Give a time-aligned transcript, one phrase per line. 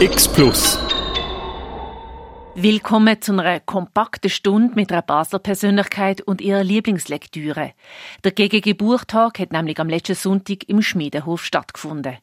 [0.00, 0.78] X Plus.
[2.54, 7.72] Willkommen zu einer kompakten Stunde mit einer Basler Persönlichkeit und ihrer Lieblingslektüre.
[8.22, 12.18] Der GGG Buchtag hat nämlich am letzten Sonntag im Schmiedenhof stattgefunden.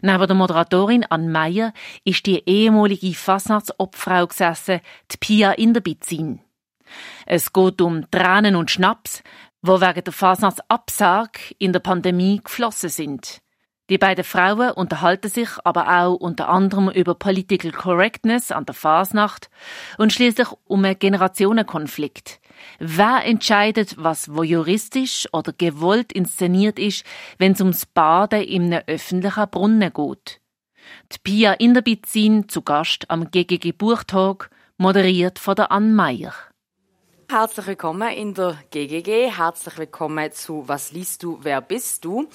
[0.00, 1.72] Neben der Moderatorin Ann Meyer
[2.04, 4.80] ist die ehemalige Fasnachtsobfrau gesessen,
[5.10, 6.40] die Pia Inderbizin.
[7.26, 9.24] Es geht um Tränen und Schnaps,
[9.60, 13.42] wo wegen der Fasnachtsabsage in der Pandemie geflossen sind.
[13.90, 19.48] Die beiden Frauen unterhalten sich aber auch unter anderem über Political Correctness an der Fasnacht
[19.96, 22.40] und schließlich um einen Generationenkonflikt.
[22.78, 27.04] Wer entscheidet, was wo juristisch oder gewollt inszeniert ist,
[27.38, 30.40] wenn es ums Baden in einem öffentlichen Brunnen geht?
[31.12, 36.34] Die Pia Inderbizin zu Gast am GGG Buchtag, moderiert von der Ann Meyer.
[37.30, 39.30] Herzlich willkommen in der GGG.
[39.30, 42.26] Herzlich willkommen zu Was liest du, wer bist du?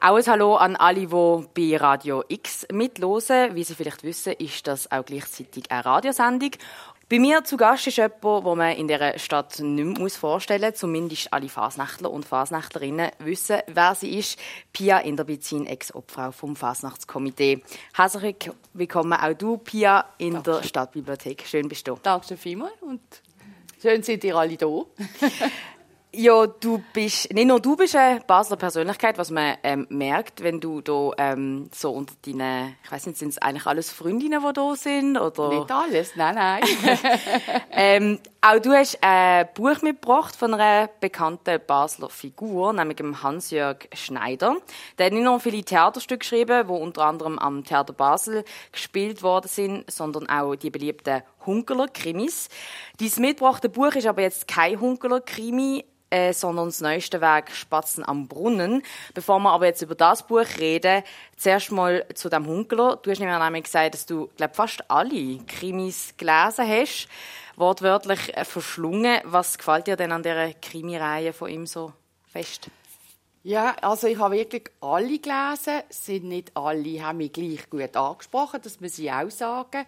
[0.00, 3.54] Auch ein Hallo an alle, die bei Radio X mitlosen.
[3.54, 6.52] Wie Sie vielleicht wissen, ist das auch gleichzeitig eine Radiosendung.
[7.10, 10.80] Bei mir zu Gast ist jemand, den man in dieser Stadt nicht mehr vorstellen muss.
[10.80, 14.38] Zumindest alle Fasnächtler und Fasnächtlerinnen wissen, wer sie ist.
[14.72, 17.62] Pia Inderbizin, Ex-Obfrau vom Fasnachtskomitee.
[17.92, 20.52] Herzlich willkommen auch du, Pia, in Danke.
[20.52, 21.44] der Stadtbibliothek.
[21.46, 21.98] Schön bist du.
[22.02, 23.02] Danke vielmals und
[23.80, 24.66] Schön sind ihr alle da.
[26.12, 30.58] ja, du bist, nicht nur du bist eine Basler Persönlichkeit, was man ähm, merkt, wenn
[30.58, 34.52] du da ähm, so unter deinen, ich weiß nicht, sind es eigentlich alles Freundinnen, die
[34.52, 35.16] da sind?
[35.16, 35.48] Oder?
[35.50, 36.62] Nicht alles, nein, nein.
[37.70, 43.88] ähm, auch du hast ein Buch mitgebracht von einer bekannten Basler Figur, nämlich dem Hans-Jörg
[43.94, 44.56] Schneider.
[44.98, 49.46] Der hat nicht nur viele Theaterstücke geschrieben, die unter anderem am Theater Basel gespielt worden
[49.46, 52.48] sind, sondern auch die beliebten Hunkeler-Krimis.
[53.00, 58.28] Dieses mitgebrachte Buch ist aber jetzt kein Hunkeler-Krimi, äh, sondern das neueste Werk Spatzen am
[58.28, 58.82] Brunnen.
[59.14, 61.02] Bevor wir aber jetzt über das Buch reden,
[61.36, 62.96] zuerst mal zu dem Hunkeler.
[62.96, 67.08] Du hast nämlich gesagt, dass du, glaub, fast alle Krimis gelesen hast,
[67.56, 69.20] wortwörtlich äh, verschlungen.
[69.24, 71.92] Was gefällt dir denn an dieser Krimireihe von ihm so
[72.32, 72.70] fest?
[73.44, 75.82] Ja, also ich habe wirklich alle gelesen.
[75.90, 79.86] Sind nicht alle haben mich gleich gut angesprochen, das muss ich auch sagen.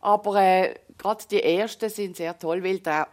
[0.00, 3.08] Aber äh, gerade die ersten sind sehr toll, weil der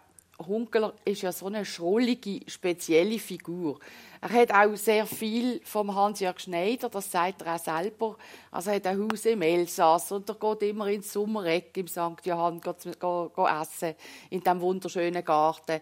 [0.46, 3.80] Hunkeler ist ja so eine schrullige, spezielle Figur.
[4.22, 8.18] Er hat auch sehr viel vom Hans-Jörg Schneider, das sagt er auch selber.
[8.52, 12.26] Also er hat ein Haus im Elsass und er geht immer ins Sommereck im St.
[12.26, 13.96] Johann geht, geht, geht essen,
[14.30, 15.80] in diesem wunderschönen Garten.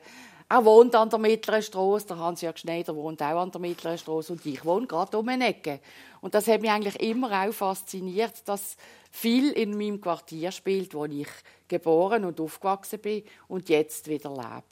[0.49, 4.33] Er wohnt an der Mittleren Straße, der Hans-Jörg Schneider wohnt auch an der Mittleren Straße
[4.33, 5.79] und ich wohne gerade um eine Ecke.
[6.21, 8.77] Und das hat mich eigentlich immer auch fasziniert, dass
[9.13, 11.27] viel in meinem Quartier spielt, wo ich
[11.67, 14.63] geboren und aufgewachsen bin und jetzt wieder lebe.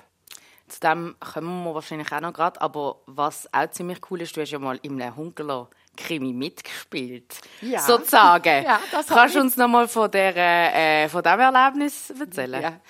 [0.68, 4.42] Zu dem kommen wir wahrscheinlich auch noch gerade, aber was auch ziemlich cool ist, du
[4.42, 7.82] hast ja mal im Hunkeler Krimi mitgespielt, ja.
[7.82, 8.64] sozusagen.
[8.66, 12.62] ja, Kannst du uns noch mal von, der, äh, von diesem Erlebnis erzählen?
[12.62, 12.82] Ja.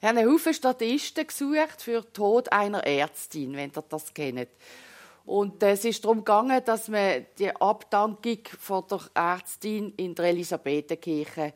[0.00, 4.48] Wir haben einen Haufen Statisten gesucht für den Tod einer Ärztin, wenn ihr das kennt.
[5.28, 11.52] Und es ist darum gegangen, dass man die Abdankung von der Ärztin in der Elisabethenkirche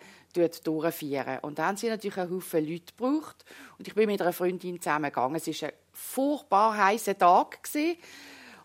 [0.63, 1.39] durchführen.
[1.41, 3.47] Und da haben sie natürlich einen Haufen Leute gebraucht.
[3.79, 5.37] Und ich bin mit einer Freundin zusammen gegangen.
[5.37, 7.61] Es war ein furchtbar heißer Tag.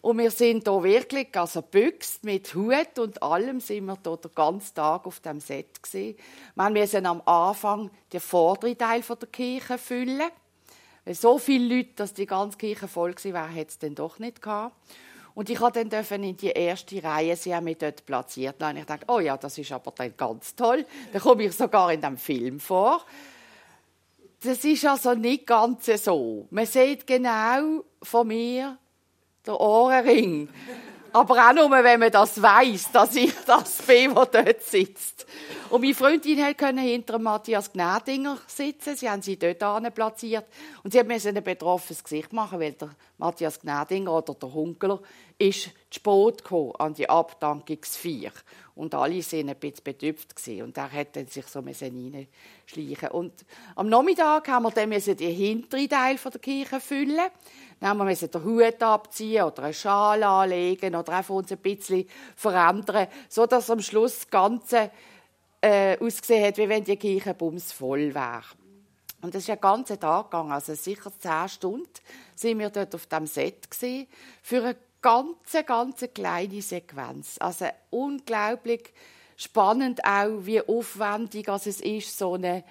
[0.01, 4.31] Und wir sind hier wirklich, also büxt mit Hut und allem, sind wir hier den
[4.35, 6.17] ganzen Tag auf dem Set gewesen.
[6.53, 10.29] Wir mussten am Anfang den vorderen Teil der Kirche füllen.
[11.13, 14.75] So viele Leute, dass die ganze Kirche voll war, hätte es dann doch nicht gehabt.
[15.33, 18.61] Und ich durfte dann in die erste Reihe, sie haben mich dort platziert.
[18.61, 20.83] Und ich dachte, oh ja, das ist aber dann ganz toll.
[21.13, 23.05] Dann komme ich sogar in dem Film vor.
[24.41, 26.47] Das ist also nicht ganz so.
[26.49, 28.77] Man sieht genau von mir
[29.45, 30.49] den Ohrenring.
[31.17, 35.25] Aber auch nur, wenn man das weiß, dass ich das bin, der dort sitzt.
[35.71, 38.95] Und meine Freundin konnte hinter Matthias Gnädinger sitzen.
[38.95, 40.45] Sie haben sie dort platziert.
[40.83, 44.99] Und sie musste ein betroffenes Gesicht machen, weil der Matthias Gnädinger oder der Hunkler
[45.39, 48.31] ist zu spät gekommen an die Abdankungsfeier.
[48.75, 50.35] Und alle waren ein bisschen betüpft.
[50.61, 53.33] Und er hat sich so reinschleichen Und
[53.75, 57.31] am Nachmittag haben wir dann den hinteren Teil der Kirche füllen.
[57.79, 63.69] Wir den Hut abziehen oder eine Schale anlegen oder einfach uns ein bisschen verändern, sodass
[63.69, 64.91] am Schluss das Ganze
[65.61, 68.43] äh, ausgesehen hat, wie wenn die Kirche bumsvoll wäre.
[69.21, 71.89] Und das ist ein ganzer Tag gegangen, also sicher zehn Stunden
[72.35, 74.07] sind wir dort auf dem Set gewesen,
[74.41, 77.37] für eine ganz, ganz kleine Sequenz.
[77.39, 78.93] Also unglaublich
[79.35, 82.63] spannend auch, wie aufwendig es ist, so eine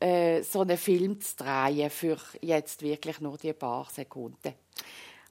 [0.00, 4.54] äh, so einen Film zu drehen für jetzt wirklich nur die paar Sekunden.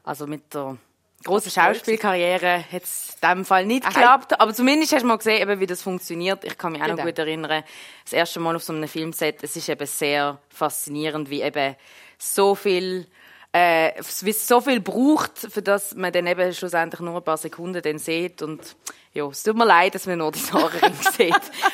[0.03, 0.77] Also mit der
[1.23, 4.39] große Schauspielkarriere hat es in diesem Fall nicht geklappt.
[4.39, 6.43] Aber zumindest hast du mal gesehen, eben, wie das funktioniert.
[6.45, 6.97] Ich kann mich auch genau.
[6.97, 7.63] noch gut erinnern,
[8.03, 11.75] das erste Mal auf so einem Filmset, es ist eben sehr faszinierend, wie eben
[12.17, 13.07] so viel
[13.51, 13.91] äh,
[14.21, 17.81] wie es so viel braucht, für das man dann eben schlussendlich nur ein paar Sekunden
[17.81, 18.75] dann sieht und
[19.13, 20.79] ja, es tut mir leid, dass man nur die Haare
[21.17, 21.33] sieht.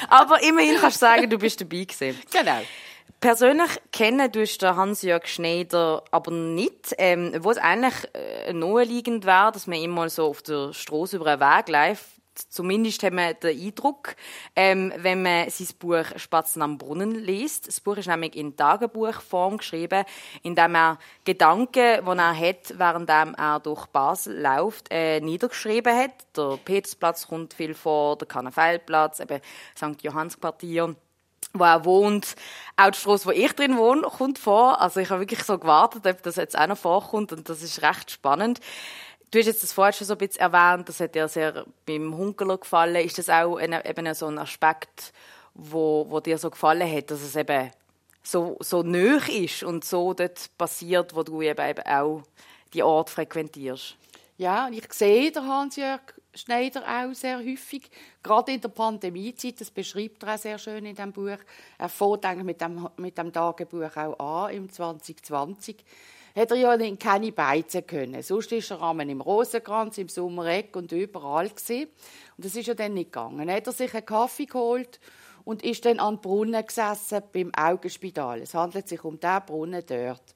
[0.10, 2.22] Aber immerhin kannst du sagen, du bist dabei gewesen.
[2.32, 2.62] Genau.
[3.20, 9.52] Persönlich kennen du den Hans-Jörg Schneider aber nicht, ähm, wo es eigentlich äh, naheliegend wäre,
[9.52, 12.06] dass man immer so auf der Straße über einen Weg läuft,
[12.50, 14.16] Zumindest haben wir den Eindruck,
[14.56, 17.68] ähm, wenn man sein Buch Spatzen am Brunnen liest.
[17.68, 20.04] Das Buch ist nämlich in Tagebuchform geschrieben,
[20.44, 26.14] in dem er Gedanken, die er hat, während er durch Basel läuft, äh, niedergeschrieben hat.
[26.36, 29.42] Der Petersplatz kommt viel vor, der Karnevalplatz, eben
[29.76, 30.02] St.
[30.02, 30.96] Johannsquartier
[31.60, 32.36] wo er wohnt.
[32.76, 34.82] Auch die Straße, wo ich drin wohne, kommt vor.
[34.82, 37.82] Also ich habe wirklich so gewartet, ob das jetzt auch noch vorkommt und das ist
[37.82, 38.60] recht spannend.
[39.36, 42.16] Du hast jetzt das vorher schon so ein bisschen erwähnt, das hat dir sehr beim
[42.16, 42.96] Hunkeler gefallen.
[43.06, 45.12] Ist das auch ein, eben so ein Aspekt,
[45.54, 47.70] wo, wo dir so gefallen hat, dass es eben
[48.24, 52.24] so, so nöch ist und so dort passiert, wo du eben auch
[52.74, 53.98] die Ort frequentierst?
[54.38, 56.00] Ja, ich sehe den Hans-Jörg
[56.34, 57.90] Schneider auch sehr häufig,
[58.24, 61.40] gerade in der Pandemiezeit, das beschreibt er auch sehr schön in dem Buch.
[61.78, 65.84] Er fängt mit dem, mit dem Tagebuch auch an, im 2020
[66.36, 68.22] hat er ja keine beizen können.
[68.22, 71.88] Sonst ist er einmal im Rosenkranz, im Sommereck und überall gewesen.
[72.36, 73.48] Und das ist ja dann nicht gegangen.
[73.48, 75.00] Dann hat er sich einen Kaffee geholt
[75.46, 78.42] und ist dann an den Brunnen gesessen beim Augenspital.
[78.42, 80.36] Es handelt sich um den Brunnen dort.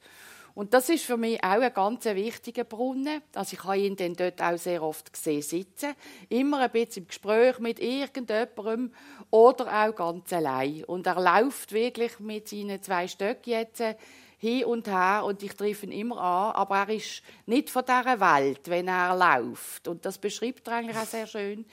[0.56, 3.22] Und das ist für mich auch ein ganz wichtiger Brunnen.
[3.34, 5.94] Also ich habe ihn dann dort auch sehr oft gesehen sitzen.
[6.28, 8.92] Immer ein bisschen im Gespräch mit irgendjemandem
[9.30, 10.84] oder auch ganz allein.
[10.86, 13.84] Und er läuft wirklich mit seinen zwei Stöcken jetzt
[14.40, 18.20] hin und her und ich treffe ihn immer an, aber er ist nicht von dieser
[18.20, 19.88] Welt, wenn er läuft.
[19.88, 21.66] Und das beschreibt er eigentlich auch sehr schön.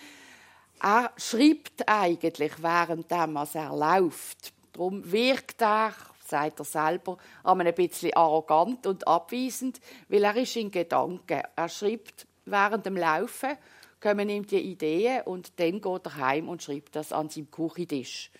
[0.82, 4.52] Er schreibt eigentlich, während er läuft.
[4.72, 5.94] Darum wirkt er,
[6.26, 11.42] sagt er selber, ein bisschen arrogant und abweisend, weil er ist in Gedanken.
[11.54, 13.56] Er schreibt während dem Laufen,
[14.00, 18.30] kommen ihm die Ideen und dann geht er heim und schreibt das an seinem Küchentisch.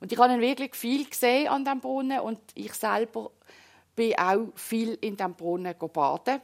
[0.00, 3.30] Und ich habe wirklich viel gesehen an dem Brunnen und ich selber
[3.96, 6.40] bin auch viel in dem Brunnen baden.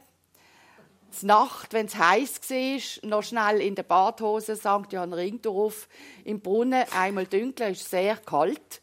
[1.21, 4.91] Die Nacht, wenn es heiß war, noch schnell in der Badhose St.
[4.91, 5.87] Johann Ringdorf
[6.25, 8.81] im Brunnen einmal dunkel, ist sehr kalt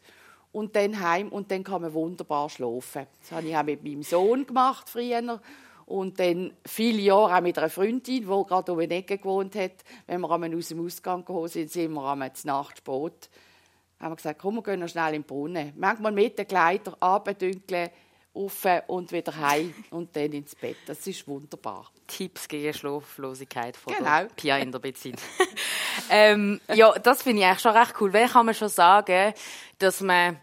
[0.53, 3.05] und dann heim und dann kann man wunderbar schlafen.
[3.19, 5.41] Das habe ich auch mit meinem Sohn gemacht früher
[5.85, 9.83] und dann viele Jahre auch mit einer Freundin, die gerade um die Ecke gewohnt hat.
[10.07, 13.29] Wenn wir einmal aus dem Ausgang gekommen sind, sind wir einmal zur Nacht spät.
[13.99, 15.73] Haben wir gesagt, komm, wir gehen noch schnell in den Brunnen.
[15.75, 17.89] Manchmal mit den Kleidern abdünkeln,
[18.33, 20.77] auf und wieder heim und dann ins Bett.
[20.85, 21.91] Das ist wunderbar.
[22.07, 24.25] Tipps gegen Schlaflosigkeit von genau.
[24.35, 25.17] Pia in der Beziehung.
[26.09, 28.13] ähm, ja, das finde ich eigentlich schon recht cool.
[28.13, 29.33] Weil kann man schon sagen,
[29.79, 30.39] dass man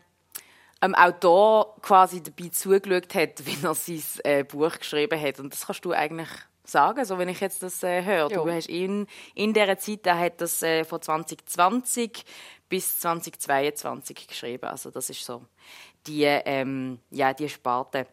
[0.80, 5.40] einem Autor quasi dabei zugeschaut hat, wie er sein äh, Buch geschrieben hat.
[5.40, 6.28] Und das kannst du eigentlich
[6.64, 8.28] sagen, so wenn ich jetzt das äh, höre.
[8.28, 12.24] Du hast ihn in dieser Zeit, er hat das äh, von 2020
[12.68, 14.66] bis 2022 geschrieben.
[14.66, 15.42] Also das ist so
[16.08, 18.06] die, ähm, ja, die Sparte.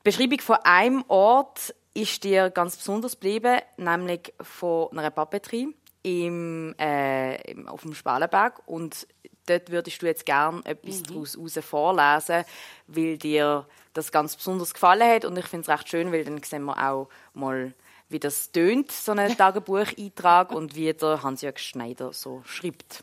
[0.00, 6.74] Die Beschreibung von einem Ort ist dir ganz besonders geblieben, nämlich von einer Papeterie im,
[6.78, 8.62] äh, auf dem Spalenberg.
[8.66, 9.06] Und
[9.46, 11.04] dort würdest du jetzt gerne etwas mhm.
[11.04, 12.44] daraus vorlesen,
[12.86, 15.24] weil dir das ganz besonders gefallen hat.
[15.24, 17.72] Und ich finde es recht schön, weil dann sehen wir auch mal,
[18.08, 23.02] wie das tönt, so ein Tagebucheintrag und wie der Hans-Jörg Schneider so schreibt.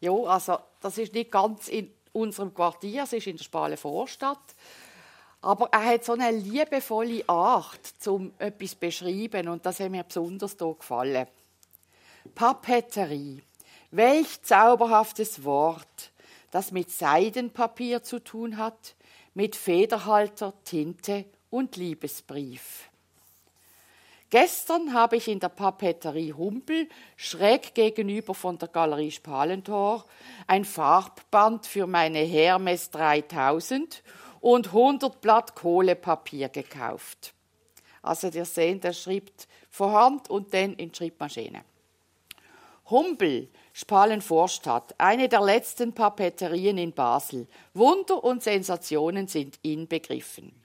[0.00, 4.54] Ja, also das ist nicht ganz in unserem Quartier, es ist in der Spale Vorstadt.
[5.42, 10.04] Aber er hat so eine liebevolle Art, um etwas zu beschreiben und das hat mir
[10.04, 11.26] besonders hier gefallen.
[12.34, 13.42] Papeterie.
[13.90, 16.12] Welch zauberhaftes Wort,
[16.50, 18.94] das mit Seidenpapier zu tun hat,
[19.34, 22.89] mit Federhalter, Tinte und Liebesbrief.
[24.30, 30.04] Gestern habe ich in der Papeterie Humpel schräg gegenüber von der Galerie Spalentor
[30.46, 34.04] ein Farbband für meine Hermes 3000
[34.40, 37.34] und 100 Blatt Kohlepapier gekauft.
[38.02, 41.64] Also ihr seht, der schreibt Hand und dann in Schreibmaschine.
[42.88, 47.48] Humpel, Spalenvorstadt, eine der letzten Papeterien in Basel.
[47.74, 50.59] Wunder und Sensationen sind inbegriffen.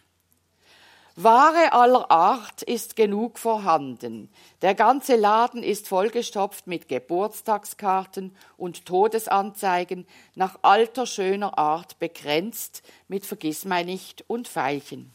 [1.18, 4.30] Ware aller Art ist genug vorhanden.
[4.62, 13.26] Der ganze Laden ist vollgestopft mit Geburtstagskarten und Todesanzeigen nach alter schöner Art begrenzt mit
[13.26, 15.14] Vergissmeinnicht und Veilchen.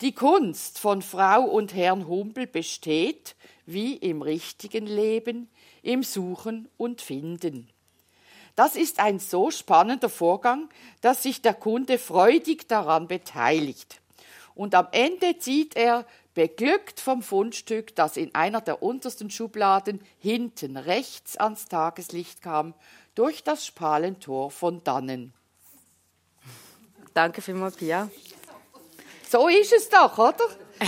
[0.00, 3.34] Die Kunst von Frau und Herrn Humpel besteht,
[3.66, 5.50] wie im richtigen Leben,
[5.82, 7.68] im Suchen und Finden.
[8.54, 10.68] Das ist ein so spannender Vorgang,
[11.00, 13.99] dass sich der Kunde freudig daran beteiligt.
[14.54, 20.76] Und am Ende zieht er, beglückt vom Fundstück, das in einer der untersten Schubladen hinten
[20.76, 22.74] rechts ans Tageslicht kam,
[23.14, 25.32] durch das Spalentor von dannen.
[27.14, 28.08] Danke vielmals, Pia.
[29.28, 30.44] So ist es doch, oder?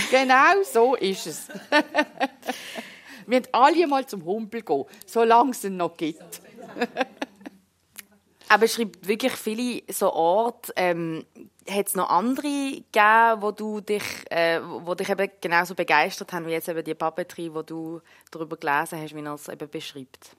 [0.09, 1.47] Genau so ist es.
[3.25, 6.41] Wir müssen alle mal zum Humpel gehen, solange es ihn noch gibt.
[8.53, 10.71] Aber schreibt wirklich viele so Orte.
[10.75, 11.25] Ähm,
[11.67, 16.45] hat es noch andere gegeben, wo du dich, äh, wo dich eben genauso begeistert haben
[16.45, 20.35] wie jetzt eben die Papeterie, wo du darüber gelesen hast, wie er es eben beschreibt?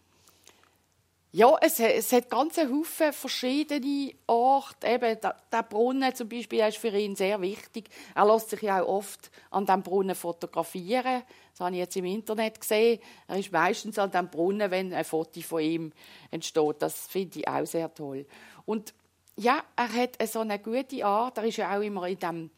[1.33, 4.87] Ja, es, es hat ganz Haufen verschiedene Orte.
[4.87, 7.89] Eben, der, der Brunnen zum Beispiel ist für ihn sehr wichtig.
[8.15, 11.25] Er lässt sich ja auch oft an dem Brunnen fotografieren.
[11.55, 12.99] Das habe ich jetzt im Internet gesehen.
[13.29, 15.93] Er ist meistens an dem Brunnen, wenn ein Foto von ihm
[16.33, 16.77] entsteht.
[16.81, 18.27] Das finde ich auch sehr toll.
[18.67, 18.93] Und
[19.37, 21.39] ja, er hat so eine gute Art.
[21.39, 22.51] Er ist ja auch immer in dem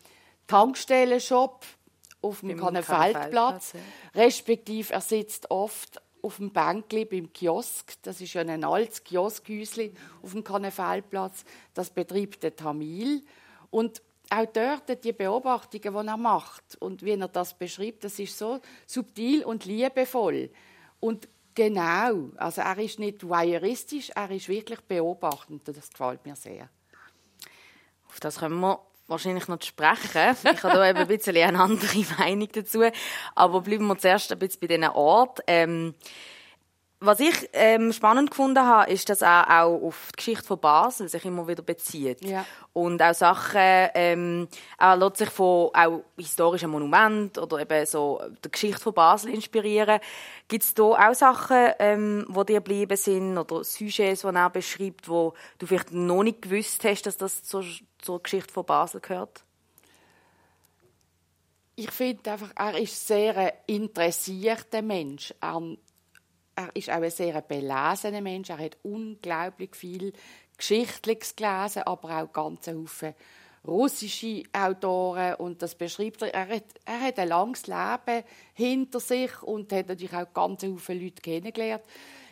[0.47, 1.67] Tankstellenshop
[2.23, 3.75] auf dem Kannenfeldplatz.
[4.15, 7.95] Respektive er sitzt oft auf dem Bänkli beim Kiosk.
[8.03, 11.45] Das ist ja ein altes Kioskhäuschen auf dem Kannenfeldplatz.
[11.75, 13.23] Das betreibt der Tamil.
[13.71, 18.37] Und auch dort die Beobachtungen, die er macht und wie er das beschreibt, das ist
[18.37, 20.51] so subtil und liebevoll.
[21.01, 25.69] Und genau, also er ist nicht voyeuristisch, er ist wirklich beobachtend.
[25.69, 26.69] Das gefällt mir sehr.
[28.09, 30.37] Auf das können wir wahrscheinlich noch sprechen.
[30.43, 32.83] Ich habe da eben ein bisschen eine andere Meinung dazu.
[33.35, 35.43] Aber bleiben wir zuerst ein bisschen bei diesen Orten.
[35.47, 35.95] Ähm,
[36.99, 41.09] was ich ähm, spannend gefunden habe, ist, dass er auch auf die Geschichte von Basel
[41.09, 42.25] sich immer wieder bezieht.
[42.25, 42.47] Ja.
[42.73, 43.61] Und auch Sachen,
[43.95, 44.49] ähm,
[44.79, 50.01] er lässt sich von auch historischen Monumenten oder eben so der Geschichte von Basel inspirieren.
[50.49, 55.09] Gibt es da auch Sachen, ähm, wo dir geblieben sind oder Sujets, die er beschreibt,
[55.09, 57.65] wo du vielleicht noch nicht gewusst hast, dass das zur,
[57.99, 59.45] zur Geschichte von Basel gehört?
[61.79, 65.35] Ich finde einfach, er ist sehr ein interessierter Mensch.
[65.43, 65.61] Er
[66.57, 68.51] er ist auch ein sehr belesener Mensch.
[68.51, 70.13] Er hat unglaublich viel
[70.57, 73.15] Geschichtliches gelesen, aber auch ganz viele
[73.67, 76.33] russische Autoren und das beschreibt er.
[76.33, 81.05] Er hat, er hat ein langes Leben hinter sich und hat natürlich auch ganz viele
[81.05, 81.83] Leute kennengelernt.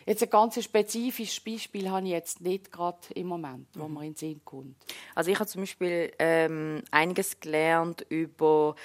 [0.05, 4.11] Jetzt ein ganz spezifisches Beispiel habe ich jetzt nicht gerade im Moment, wo man in
[4.11, 4.75] den Sinn kommt.
[5.15, 8.75] Also ich habe zum Beispiel ähm, einiges gelernt über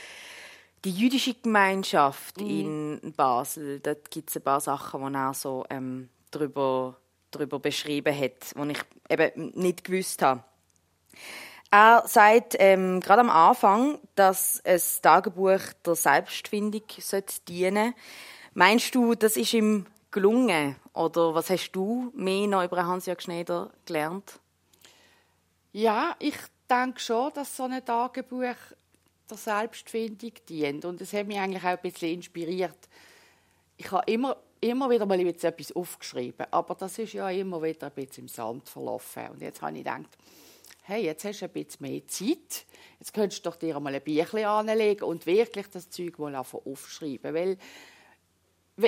[0.84, 3.00] die jüdische Gemeinschaft mhm.
[3.02, 6.96] in Basel, dort gibt es ein paar Sachen, die er so ähm, darüber,
[7.30, 10.42] darüber beschrieben hat, die ich eben nicht gewusst habe.
[11.70, 16.82] Er sagt ähm, gerade am Anfang, dass ein Tagebuch der Selbstfindung
[17.46, 17.94] dienen sollte.
[18.54, 20.74] Meinst du, das ist ihm gelungen?
[20.92, 24.40] Oder was hast du mehr noch über Hans-Jörg Schneider gelernt?
[25.72, 26.34] Ja, ich
[26.68, 28.56] denke schon, dass so ein Tagebuch
[29.30, 30.84] der Selbstfindung dient.
[30.84, 32.88] Und das hat mich eigentlich auch ein bisschen inspiriert.
[33.76, 37.92] Ich habe immer, immer wieder mal etwas aufgeschrieben, aber das ist ja immer wieder ein
[37.92, 39.28] bisschen im Sand verlaufen.
[39.30, 40.18] Und jetzt habe ich gedacht,
[40.82, 42.66] hey, jetzt hast du ein bisschen mehr Zeit,
[42.98, 47.32] jetzt könntest du doch dir mal ein Büchlein anlegen und wirklich das Zeug mal aufschreiben,
[47.32, 47.56] weil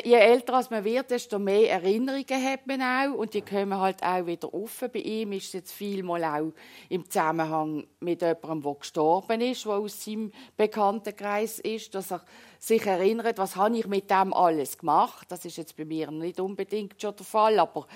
[0.00, 4.26] je älter man wird, desto mehr Erinnerungen hat man auch und die kommen halt auch
[4.26, 4.90] wieder offen.
[4.92, 6.52] Bei ihm ist es jetzt vielmal auch
[6.88, 12.22] im Zusammenhang mit jemandem, der gestorben ist, der aus seinem Bekanntenkreis ist, dass er
[12.58, 15.26] sich erinnert, was habe ich mit dem alles gemacht.
[15.30, 17.86] Das ist jetzt bei mir nicht unbedingt schon der Fall, aber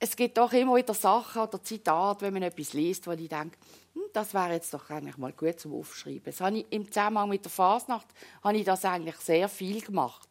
[0.00, 3.56] es gibt doch immer wieder Sachen oder Zitate, wenn man etwas liest, wo ich denke,
[3.94, 6.24] hm, das wäre jetzt doch eigentlich mal gut zum Aufschreiben.
[6.26, 8.06] Das habe ich, Im Zusammenhang mit der Fasnacht
[8.42, 10.28] habe ich das eigentlich sehr viel gemacht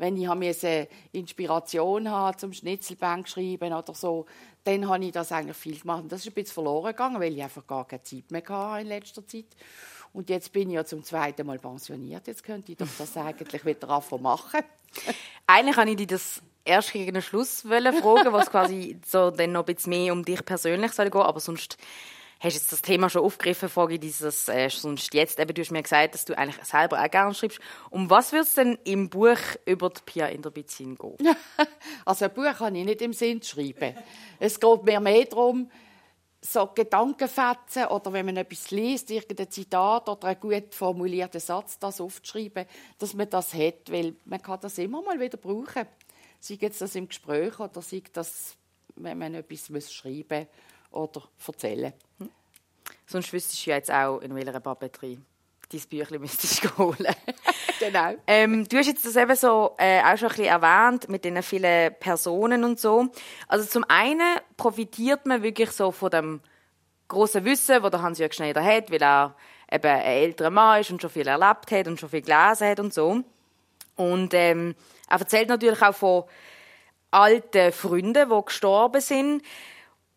[0.00, 4.24] wenn ich eine Inspiration habe zum Schnitzelbank schreiben oder so,
[4.64, 6.02] dann habe ich das eigentlich viel gemacht.
[6.04, 8.80] Und das ist ein bisschen verloren gegangen, weil ich einfach gar keine Zeit mehr hatte
[8.80, 9.46] in letzter Zeit.
[10.12, 12.26] Und jetzt bin ich ja zum zweiten Mal pensioniert.
[12.26, 14.60] Jetzt könnte ich doch das eigentlich wieder anfangen machen.
[15.46, 19.66] eigentlich habe ich dich das erst gegen den Schluss fragen, was quasi so dann noch
[19.66, 21.76] ein bisschen mehr um dich persönlich soll gehen, aber sonst
[22.40, 25.38] hast jetzt das Thema schon aufgegriffen, ich dieses äh, sonst jetzt.
[25.38, 27.60] Eben, du hast mir gesagt, dass du eigentlich selber auch gerne schreibst.
[27.90, 31.36] Um was wird es denn im Buch über die Pia in der Beziehung gehen?
[32.04, 33.94] also ein Buch kann ich nicht im Sinn schreiben.
[34.38, 35.70] Es geht mir mehr darum,
[36.42, 42.00] so Gedankenfetzen oder wenn man etwas liest, irgendein Zitat oder einen gut formulierten Satz, das
[42.00, 42.64] aufzuschreiben,
[42.98, 45.86] dass man das hat, weil man kann das immer mal wieder brauchen.
[46.40, 48.56] Sei jetzt das im Gespräch oder sei das,
[48.96, 50.48] wenn man etwas schreiben muss
[50.90, 51.92] oder erzählen.
[51.92, 52.09] Hm.
[53.10, 55.18] Sonst wüsstest du ja jetzt auch, in welcher Papeterie
[55.72, 57.14] dein Büchlein müsstest holen.
[57.80, 58.14] genau.
[58.26, 61.42] Ähm, du hast jetzt das eben so äh, auch schon ein bisschen erwähnt, mit den
[61.42, 63.08] vielen Personen und so.
[63.48, 66.40] Also zum einen profitiert man wirklich so von dem
[67.08, 69.34] grossen Wissen, das Hans-Jörg Schneider hat, weil er
[69.72, 72.78] eben ein älterer Mann ist und schon viel erlebt hat und schon viel gelesen hat
[72.78, 73.24] und so.
[73.96, 74.76] Und ähm,
[75.08, 76.24] er erzählt natürlich auch von
[77.10, 79.42] alten Freunden, die gestorben sind.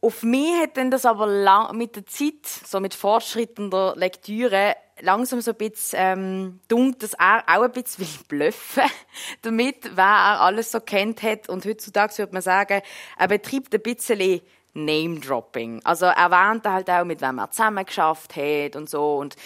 [0.04, 5.52] Auf mich hat dann das aber mit der Zeit, so mit fortschrittender Lektüre, langsam so
[5.52, 8.84] ein bisschen ähm, dunkt, dass er auch ein bisschen bluffen
[9.44, 11.48] damit, wer er alles so kennt hat.
[11.48, 12.82] Und heutzutage würde man sagen,
[13.18, 14.42] er betreibt ein bisschen
[14.74, 15.80] Name-Dropping.
[15.86, 19.16] Also er erwähnt halt auch, mit wem er zusammen geschafft hat und so.
[19.16, 19.38] Und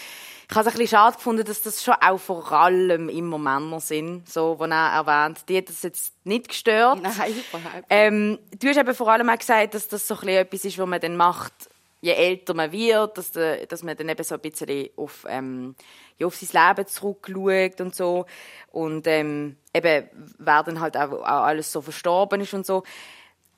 [0.49, 3.81] ich habe es ein bisschen schade gefunden, dass das schon auch vor allem immer Männer
[3.81, 5.39] sind, so, die er erwähnt.
[5.49, 7.01] Die hat das jetzt nicht gestört.
[7.01, 10.37] Nein, überhaupt ähm, Du hast eben vor allem auch gesagt, dass das so ein bisschen
[10.37, 11.53] etwas ist, was man dann macht,
[11.99, 15.75] je älter man wird, dass, de, dass man dann eben so ein bisschen auf, ähm,
[16.17, 18.25] ja, auf sein Leben zurückschaut und so.
[18.71, 22.83] Und ähm, eben, wer dann halt auch, auch alles so verstorben ist und so.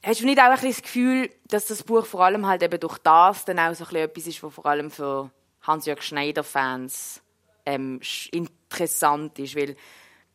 [0.01, 2.79] Hast du nicht auch ein bisschen das Gefühl, dass das Buch vor allem halt eben
[2.79, 5.29] durch das dann auch so ein bisschen etwas ist, was vor allem für
[5.69, 7.21] Hans-Jörg Schneider-Fans
[7.65, 9.75] ähm, interessant ist, weil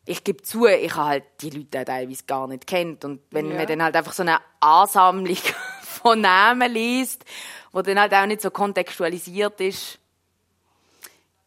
[0.07, 3.57] ich gebe zu, ich habe halt die Leute teilweise gar nicht kennt und wenn ja.
[3.57, 5.37] man dann halt einfach so eine Ansammlung
[5.83, 7.25] von Namen liest,
[7.73, 9.99] wo dann halt auch nicht so kontextualisiert ist,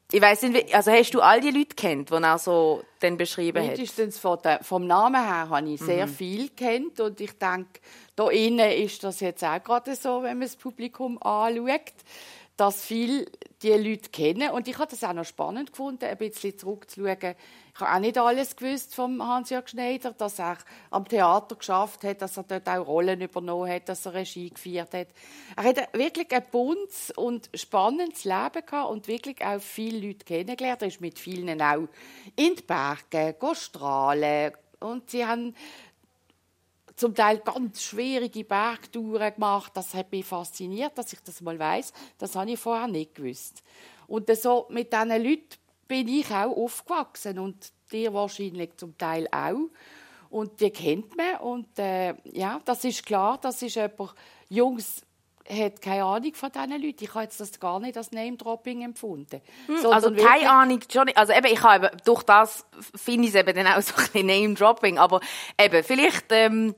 [0.09, 3.61] ich weiß nicht, also hast du all die Leute kennt, die er so dann beschrieben
[3.61, 3.77] hat?
[3.77, 6.11] Mindestens vom Namen her habe ich sehr mhm.
[6.11, 7.81] viel kennt und ich denke,
[8.15, 11.93] da innen ist das jetzt auch gerade so, wenn man das Publikum anschaut
[12.57, 13.25] dass viele
[13.61, 14.49] die Leute kennen.
[14.49, 17.35] Und ich habe das auch noch spannend gefunden, ein bisschen zurückzuschauen.
[17.73, 20.57] Ich habe auch nicht alles gewusst vom Hans-Jörg Schneider, dass er
[20.89, 24.93] am Theater geschafft hat, dass er dort auch Rollen übernommen hat, dass er Regie geführt
[24.93, 25.07] hat.
[25.55, 30.81] Er hat wirklich ein buntes und spannendes Leben gehabt und wirklich auch viele Leute kennengelernt.
[30.81, 31.87] Er ist mit vielen auch
[32.35, 34.53] in die Berge, strahlen.
[34.79, 35.55] Und sie haben
[36.97, 39.71] zum Teil ganz schwierige Bergtouren gemacht.
[39.75, 41.93] Das hat mich fasziniert, dass ich das mal weiß.
[42.17, 43.63] Das habe ich vorher nicht gewusst.
[44.07, 45.57] Und so mit diesen Leuten
[45.87, 49.69] bin ich auch aufgewachsen und dir wahrscheinlich zum Teil auch.
[50.29, 54.13] Und die kennt man und äh, ja, das ist klar, das ist jemand,
[54.49, 55.01] Jungs
[55.49, 57.03] hat keine Ahnung von diesen Leuten.
[57.03, 59.41] Ich habe jetzt das gar nicht als Name-Dropping empfunden.
[59.67, 63.55] Hm, also keine Ahnung, schon Also eben, ich habe durch das finde ich es eben
[63.55, 64.97] dann auch so ein bisschen Name-Dropping.
[64.97, 65.21] Aber
[65.59, 66.75] eben, vielleicht ähm,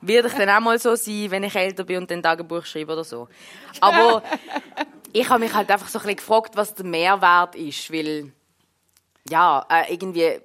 [0.00, 2.92] werde ich dann auch mal so sein, wenn ich älter bin und ein Tagebuch schreibe
[2.92, 3.28] oder so.
[3.80, 4.22] Aber
[5.12, 8.32] ich habe mich halt einfach so ein bisschen gefragt, was der Mehrwert ist, weil
[9.28, 10.40] ja, äh, irgendwie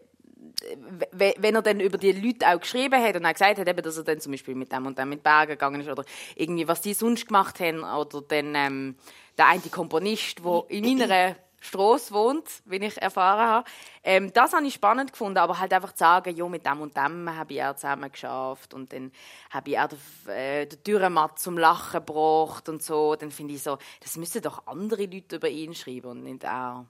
[1.11, 3.97] wenn er dann über die Leute auch geschrieben hat und auch gesagt hat, eben, dass
[3.97, 6.03] er dann zum Beispiel mit dem und dem mit Bergen gegangen ist oder
[6.35, 8.95] irgendwie, was die sonst gemacht haben oder dann ähm,
[9.37, 13.69] der eine Komponist, der in meiner Straße wohnt, wie ich erfahren habe.
[14.03, 16.95] Ähm, das habe ich spannend gefunden, aber halt einfach zu sagen, ja, mit dem und
[16.95, 19.11] dem habe ich auch zusammen geschafft und dann
[19.49, 23.15] habe ich auch den, äh, den Dürrematt zum Lachen gebracht und so.
[23.15, 26.85] Dann finde ich so, das müssen doch andere Leute über ihn schreiben und nicht auch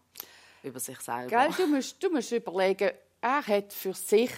[0.64, 1.28] über sich selber.
[1.28, 4.32] Gell, du, musst, du musst überlegen, er hat für sich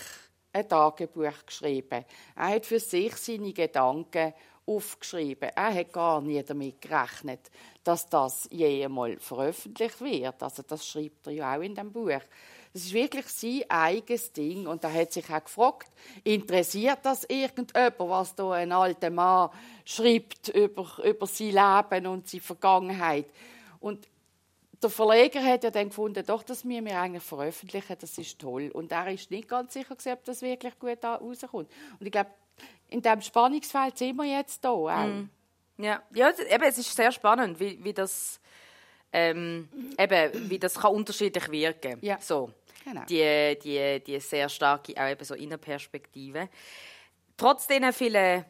[0.52, 2.06] ein Tagebuch geschrieben.
[2.36, 4.34] Er hat für sich seine Gedanken
[4.66, 5.50] aufgeschrieben.
[5.56, 7.50] Er hat gar nie damit gerechnet,
[7.84, 10.42] dass das je einmal veröffentlicht wird.
[10.42, 12.22] Also das schreibt er ja auch in dem Buch.
[12.72, 14.68] Das ist wirklich sein eigenes Ding.
[14.68, 15.92] Und er hat sich auch gefragt,
[16.24, 19.50] interessiert das irgendjemand, was da ein alter Mann
[19.86, 23.26] schreibt über, über sein Leben und seine Vergangenheit?
[23.80, 24.08] Und
[24.82, 28.70] der Verleger hat ja dann gefunden, doch, das müssen wir eigentlich veröffentlichen, das ist toll.
[28.74, 31.70] Und er ist nicht ganz sicher, ob das wirklich gut rauskommt.
[32.00, 32.30] Und ich glaube,
[32.88, 35.06] in diesem Spannungsfeld sind wir jetzt da auch.
[35.06, 35.30] Mm.
[35.78, 38.40] Ja, ja eben, es ist sehr spannend, wie, wie das
[39.12, 42.20] ähm, eben, wie das kann unterschiedlich wirken ja.
[42.20, 42.52] so
[42.84, 43.02] genau.
[43.06, 46.50] die, die, die sehr starke auch eben so Innenperspektive
[47.40, 48.46] trotz den vielen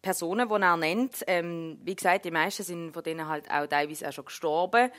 [0.00, 4.08] Personen, die er nennt, ähm, wie gesagt, die meisten sind von denen halt auch teilweise
[4.08, 4.90] auch schon gestorben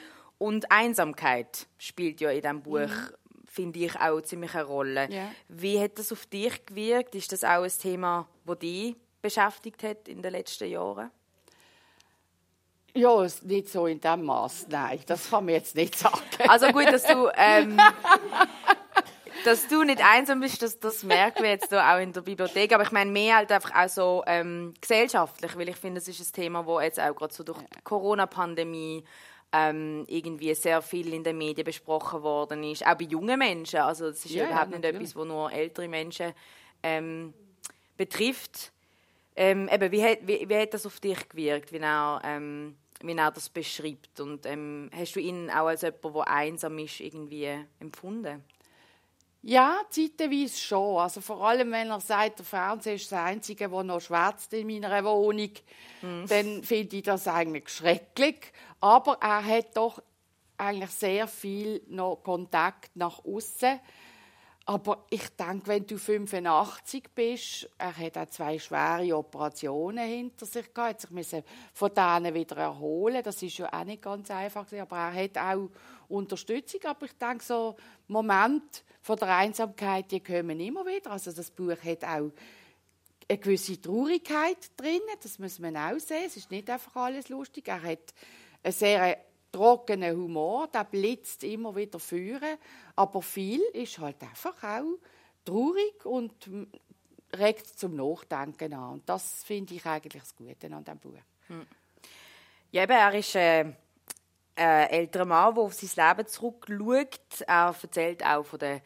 [0.41, 3.45] und Einsamkeit spielt ja in diesem Buch, mhm.
[3.45, 5.07] finde ich, auch ziemlich eine Rolle.
[5.11, 5.31] Ja.
[5.47, 7.13] Wie hat das auf dich gewirkt?
[7.13, 11.11] Ist das auch ein Thema, das dich beschäftigt hat in den letzten Jahren?
[12.95, 14.65] Ja, nicht so in dem Maß.
[14.69, 16.19] Nein, das kann man jetzt nicht sagen.
[16.47, 17.79] Also gut, dass du, ähm,
[19.45, 22.73] dass du nicht einsam bist, das, das merken wir jetzt auch in der Bibliothek.
[22.73, 26.19] Aber ich meine mehr halt einfach auch so ähm, gesellschaftlich, weil ich finde, es ist
[26.19, 29.03] ein Thema, wo jetzt auch gerade so durch die Corona-Pandemie
[29.53, 33.79] ähm, irgendwie sehr viel in den Medien besprochen worden ist, auch bei jungen Menschen.
[33.79, 36.33] Also es ist ja, überhaupt ja, nicht etwas, was nur ältere Menschen
[36.83, 37.33] ähm,
[37.97, 38.71] betrifft.
[39.35, 43.15] Ähm, eben, wie, hat, wie, wie hat das auf dich gewirkt, wie er, ähm, wie
[43.15, 44.19] er das beschreibt?
[44.19, 48.43] Und ähm, hast du ihn auch als jemand, der einsam ist, irgendwie empfunden?
[49.43, 50.97] Ja, zeitweise schon.
[50.97, 54.67] Also vor allem, wenn er sagt, der Fernseher ist das Einzige, das noch schwätzt in
[54.67, 55.49] meiner Wohnung,
[56.01, 56.27] mhm.
[56.27, 58.51] dann finde ich das eigentlich schrecklich.
[58.79, 60.01] Aber er hat doch
[60.57, 63.79] eigentlich sehr viel noch Kontakt nach außen.
[64.65, 70.71] Aber ich denke, wenn du 85 bist, er hat auch zwei schwere Operationen hinter sich
[70.73, 71.43] gehabt, hat sich
[71.73, 73.23] von denen wieder erholen.
[73.23, 75.69] Das ist ja auch nicht ganz einfach, aber er hat auch
[76.07, 76.81] Unterstützung.
[76.85, 77.75] Aber ich denke, so
[78.07, 81.11] Moment von der Einsamkeit, die kommen immer wieder.
[81.11, 82.31] Also das Buch hat auch
[83.27, 86.25] eine gewisse Traurigkeit drin, das muss man auch sehen.
[86.27, 87.67] Es ist nicht einfach alles lustig.
[87.67, 88.13] Er hat
[88.63, 89.17] einen sehr
[89.51, 92.57] trockenen Humor, der blitzt immer wieder führen,
[92.95, 94.97] aber viel ist halt einfach auch
[95.45, 96.49] traurig und
[97.37, 98.93] regt zum Nachdenken an.
[98.93, 101.19] Und das finde ich eigentlich das Gute an diesem Buch.
[101.47, 101.65] Hm.
[102.71, 103.65] Ja, eben, er ist äh,
[104.55, 107.41] ein älterer Mann, der auf sein Leben zurückschaut.
[107.47, 108.81] Er erzählt auch von den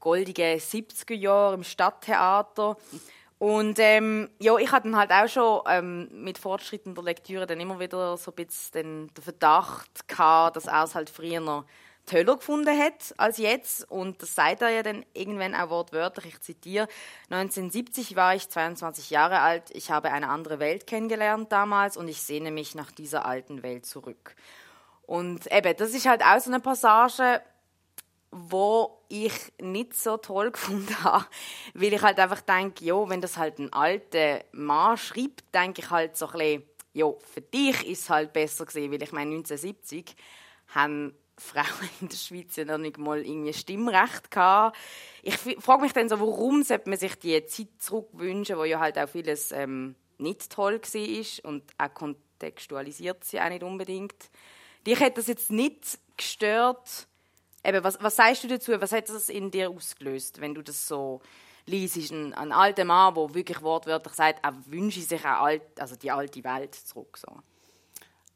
[0.00, 2.76] goldigen 70er Jahren im Stadttheater.
[3.38, 8.16] Und ähm, ja, ich hatte halt auch schon ähm, mit fortschreitender Lektüre dann immer wieder
[8.16, 11.66] so ein bisschen den, Verdacht gehabt, dass er es halt früher noch
[12.06, 13.90] toller gefunden hat als jetzt.
[13.90, 16.34] Und das sagt er ja dann irgendwann auch wortwörtlich.
[16.34, 16.88] Ich zitiere:
[17.30, 19.64] 1970 war ich 22 Jahre alt.
[19.72, 23.84] Ich habe eine andere Welt kennengelernt damals und ich sehne mich nach dieser alten Welt
[23.84, 24.34] zurück.
[25.02, 27.42] Und eben, das ist halt auch so eine Passage,
[28.36, 31.26] wo ich nicht so toll gefunden habe,
[31.74, 35.90] weil ich halt einfach denke, ja, wenn das halt ein alter Mann schreibt, denke ich
[35.90, 39.30] halt so ein bisschen, ja, für dich ist es halt besser gewesen, weil ich meine,
[39.34, 40.16] 1970
[40.68, 44.76] haben Frauen in der Schweiz ja noch nicht mal irgendwie Stimmrecht gehabt.
[45.22, 48.98] Ich frage mich dann so, warum sollte man sich die Zeit zurückwünschen, wo ja halt
[48.98, 54.30] auch vieles ähm, nicht toll war und auch kontextualisiert sie auch nicht unbedingt.
[54.86, 57.08] Dich hat das jetzt nicht gestört.
[57.66, 58.80] Eben, was, was sagst du dazu?
[58.80, 61.20] Was hat das in dir ausgelöst, wenn du das so
[61.66, 62.12] liest?
[62.12, 66.12] Ein, ein alter Mann, der wirklich wortwörtlich sagt, er wünsche sich eine alt, also die
[66.12, 67.18] alte Welt zurück.
[67.18, 67.32] So.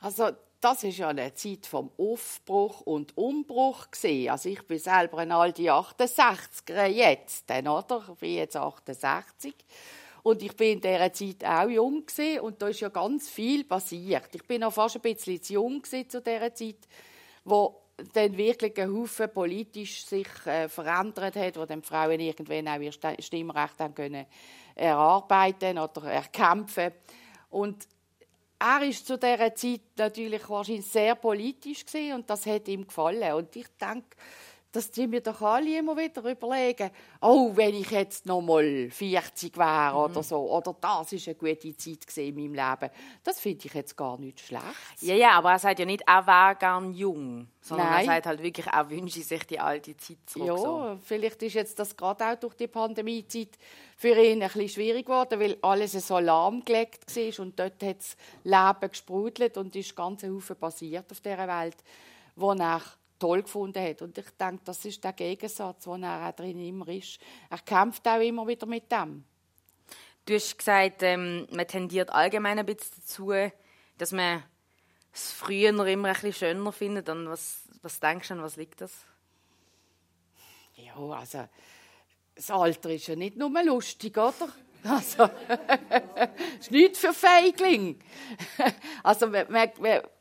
[0.00, 4.30] Also das ist ja eine Zeit vom Aufbruch und Umbruch gesehen.
[4.30, 8.04] Also ich bin selber ein alte 68er jetzt, dann, oder?
[8.12, 9.54] Ich bin jetzt 68
[10.24, 13.64] und ich bin in dieser Zeit auch jung gewesen, und da ist ja ganz viel
[13.64, 14.28] passiert.
[14.34, 16.88] Ich bin auch fast ein bisschen zu jung zu dieser Zeit,
[17.44, 17.79] wo
[18.12, 22.92] dann wirklich ein Haufen politisch sich äh, verändert hat, wo dann Frauen irgendwann auch ihr
[22.92, 24.26] Stimmrecht haben können
[24.74, 26.92] erarbeiten oder erkämpfen.
[27.50, 27.86] Und
[28.58, 33.32] er ist zu dieser Zeit natürlich wahrscheinlich sehr politisch gewesen, und das hat ihm gefallen.
[33.34, 34.16] Und ich denke,
[34.72, 39.56] dass die mir doch alle immer wieder überlegen, oh, wenn ich jetzt noch mal 40
[39.56, 39.98] wäre mhm.
[39.98, 42.92] oder so, oder das ist eine gute Zeit in meinem Leben.
[43.24, 44.64] Das finde ich jetzt gar nicht schlecht.
[45.00, 48.00] Ja, ja, aber er sagt ja nicht, er wäre gern jung, sondern Nein.
[48.00, 50.46] er sagt halt wirklich, er wünsche sich die alte Zeit zurück.
[50.46, 50.98] Ja, so.
[51.02, 53.59] vielleicht ist jetzt das gerade auch durch die Pandemiezeit
[53.96, 58.16] für ihn ein bisschen schwierig geworden, weil alles so lahmgelegt war und dort hat das
[58.44, 61.76] Leben gesprudelt und ist ganz viel passiert auf dieser Welt,
[62.37, 64.02] wo nach toll gefunden hat.
[64.02, 67.20] Und ich denke, das ist der Gegensatz, wo er auch drin immer ist.
[67.48, 69.24] Er kämpft auch immer wieder mit dem.
[70.26, 73.33] Du hast gesagt, ähm, man tendiert allgemein ein bisschen dazu,
[73.98, 74.42] dass man
[75.12, 77.09] es früher immer ein bisschen schöner findet.
[77.09, 78.92] Und was, was denkst du, an was liegt das?
[80.76, 81.48] Ja, also
[82.35, 84.48] das Alter ist ja nicht nur lustig, oder?
[84.84, 85.24] Also,
[86.60, 87.98] ist nichts für Feigling.
[89.02, 89.70] Also, man, man,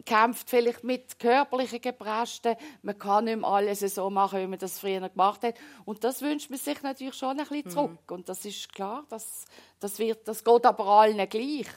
[0.05, 2.55] kämpft vielleicht mit körperlichen Gebresten.
[2.81, 5.55] Man kann nicht mehr alles so machen, wie man das früher gemacht hat.
[5.85, 7.91] Und das wünscht man sich natürlich schon ein bisschen zurück.
[7.91, 8.15] Mhm.
[8.15, 9.45] Und das ist klar, das,
[9.79, 11.67] das, wird, das geht aber allen gleich.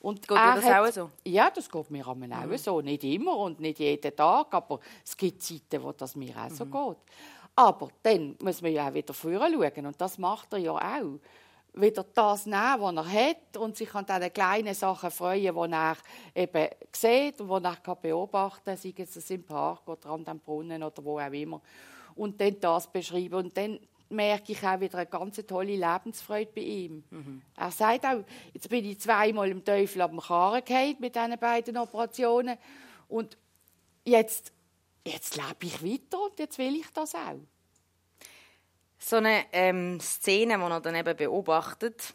[0.00, 1.10] Und geht dir das hat, auch so?
[1.24, 2.56] Ja, das geht mir auch mhm.
[2.56, 2.80] so.
[2.80, 6.54] Nicht immer und nicht jeden Tag, aber es gibt Zeiten, wo das mir auch mhm.
[6.54, 6.98] so geht.
[7.54, 9.86] Aber dann muss man ja auch wieder vorher schauen.
[9.86, 11.18] Und das macht er ja auch
[11.74, 15.96] wieder das nehmen, was er hat und sich an diesen kleinen Sachen freuen, die er
[16.34, 20.82] eben sieht und die er beobachten kann, sei es im Park oder an dem Brunnen
[20.82, 21.60] oder wo auch immer.
[22.14, 23.34] Und dann das beschreiben.
[23.34, 23.80] Und dann
[24.10, 27.04] merke ich auch wieder eine ganz tolle Lebensfreude bei ihm.
[27.08, 27.42] Mhm.
[27.56, 31.78] Er sagt auch, jetzt bin ich zweimal im Teufel am Karren gefallen mit diesen beiden
[31.78, 32.58] Operationen
[33.08, 33.38] und
[34.04, 34.52] jetzt,
[35.06, 37.40] jetzt lebe ich weiter und jetzt will ich das auch
[39.02, 42.14] so eine ähm, Szene, die er dann eben beobachtet,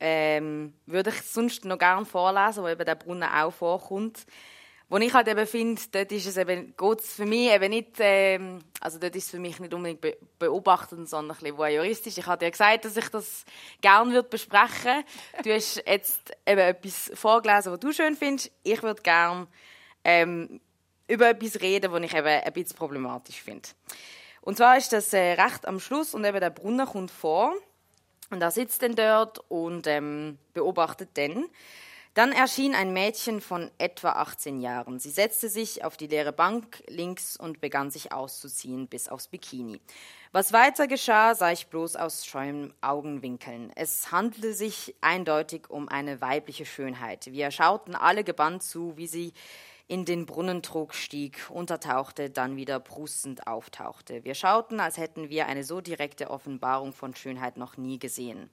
[0.00, 4.24] ähm, würde ich sonst noch gerne vorlesen, wo eben der Brunnen auch vorkommt.
[4.90, 8.60] Wo ich halt eben finde, dort ist es eben, geht's für mich eben nicht, ähm,
[8.80, 12.16] also dort ist es für mich nicht unbedingt be beobachtend, sondern ein bisschen voyeuristisch.
[12.16, 13.44] Ich hatte ja gesagt, dass ich das
[13.82, 15.04] gerne würde besprechen.
[15.44, 18.50] Du hast jetzt eben etwas vorgelesen, was du schön findest.
[18.62, 19.46] Ich würde gerne
[20.04, 20.58] ähm,
[21.06, 23.68] über etwas reden, was ich eben ein bisschen problematisch finde.
[24.48, 27.52] Und zwar ist das äh, recht am Schluss und eben der Brunnen kommt vor
[28.30, 31.44] und er sitzt dann dort und ähm, beobachtet den.
[32.14, 35.00] Dann erschien ein Mädchen von etwa 18 Jahren.
[35.00, 39.82] Sie setzte sich auf die leere Bank links und begann sich auszuziehen bis aufs Bikini.
[40.32, 43.70] Was weiter geschah, sah ich bloß aus scheuen Augenwinkeln.
[43.74, 47.26] Es handelte sich eindeutig um eine weibliche Schönheit.
[47.32, 49.34] Wir schauten alle gebannt zu, wie sie
[49.88, 54.22] in den Brunnentrog stieg, untertauchte, dann wieder prustend auftauchte.
[54.22, 58.50] Wir schauten, als hätten wir eine so direkte Offenbarung von Schönheit noch nie gesehen.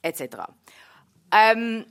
[0.00, 0.22] Etc.
[1.30, 1.84] Ähm,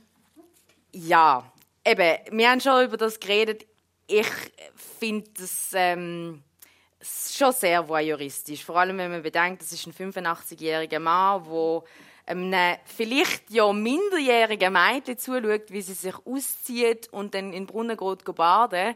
[0.92, 1.52] ja,
[1.86, 3.66] eben, wir haben schon über das geredet.
[4.08, 4.30] Ich
[4.98, 6.42] finde das ähm,
[7.00, 8.64] schon sehr voyeuristisch.
[8.64, 11.82] Vor allem, wenn man bedenkt, das ist ein 85-jähriger Mann, der
[12.26, 17.96] einem vielleicht ja minderjährigen Mädchen zuschaut, wie sie sich auszieht und dann in den Brunnen
[17.96, 18.94] geht baden.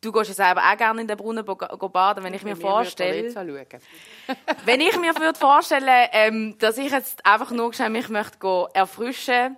[0.00, 3.32] Du gehst ja selber auch gerne in den Brunnen baden, wenn ich mir vorstelle.
[4.64, 9.56] wenn ich mir würde vorstellen, ähm, dass ich jetzt einfach nur mich möchte erfrischen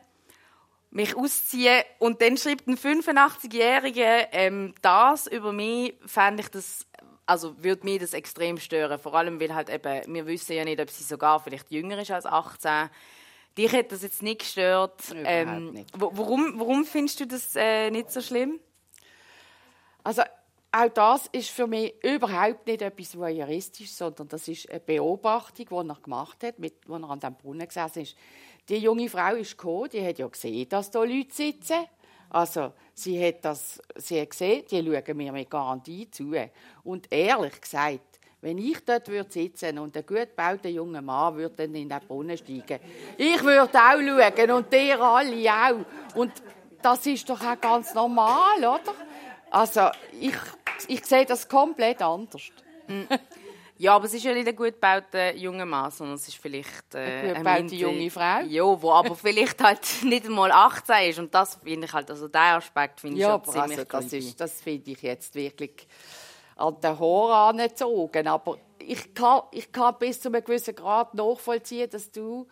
[0.90, 6.86] mich ausziehen und dann schreibt ein 85-Jähriger ähm, das über mich, fände ich das,
[7.30, 8.98] also würde mich das extrem stören.
[8.98, 12.10] Vor allem, weil halt eben, wir wissen ja nicht, ob sie sogar vielleicht jünger ist
[12.10, 12.90] als 18.
[13.56, 15.00] Dich hätte das jetzt nicht gestört.
[15.14, 15.90] Ähm, nicht.
[15.96, 18.58] Warum, warum findest du das äh, nicht so schlimm?
[20.02, 20.22] Also
[20.72, 25.88] auch das ist für mich überhaupt nicht etwas Voyeuristisches, sondern das ist eine Beobachtung, die
[25.88, 28.16] er gemacht hat, mit, wo er an dem Brunnen gesessen ist.
[28.68, 31.86] Die junge Frau ist gekommen, die hat ja gesehen, dass da Leute sitzen.
[32.30, 36.32] Also, sie hat das sie gesehen, die schauen mir mit Garantie zu.
[36.84, 41.56] Und ehrlich gesagt, wenn ich dort würde sitzen und ein gut gebauter junger Mann würde
[41.56, 42.80] dann in den Brunnen steigen,
[43.18, 46.16] ich würde auch schauen und ihr alle auch.
[46.16, 46.32] Und
[46.80, 48.94] das ist doch auch ganz normal, oder?
[49.50, 49.88] Also,
[50.18, 50.36] ich,
[50.88, 52.50] ich sehe das komplett anders.
[53.80, 56.94] Ja, aber es ist ja nicht ein gut gebauter junger Mann, sondern es ist vielleicht
[56.94, 58.40] äh, eine gebaute junge Frau.
[58.46, 61.18] Ja, wo aber vielleicht halt nicht einmal 18 ist.
[61.18, 64.12] Und das finde ich halt, also der Aspekt finde ich ja, schon ziemlich also, das,
[64.12, 65.88] ist, das finde ich jetzt wirklich
[66.56, 68.28] an den Haaren angezogen.
[68.28, 72.46] Aber ich kann, ich kann bis zu einem gewissen Grad nachvollziehen, dass du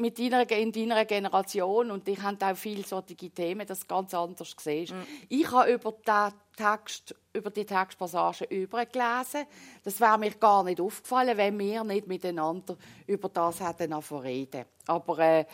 [0.00, 4.54] mit deiner, in deiner Generation und ich habe auch viele solche Themen, das ganz anders
[4.58, 4.92] siehst.
[4.92, 5.02] Mm.
[5.28, 9.46] Ich habe über den Text, über die Textpassage übergelesen.
[9.84, 14.64] Das wäre mir gar nicht aufgefallen, wenn wir nicht miteinander über das hätten reden.
[14.86, 15.44] Aber äh,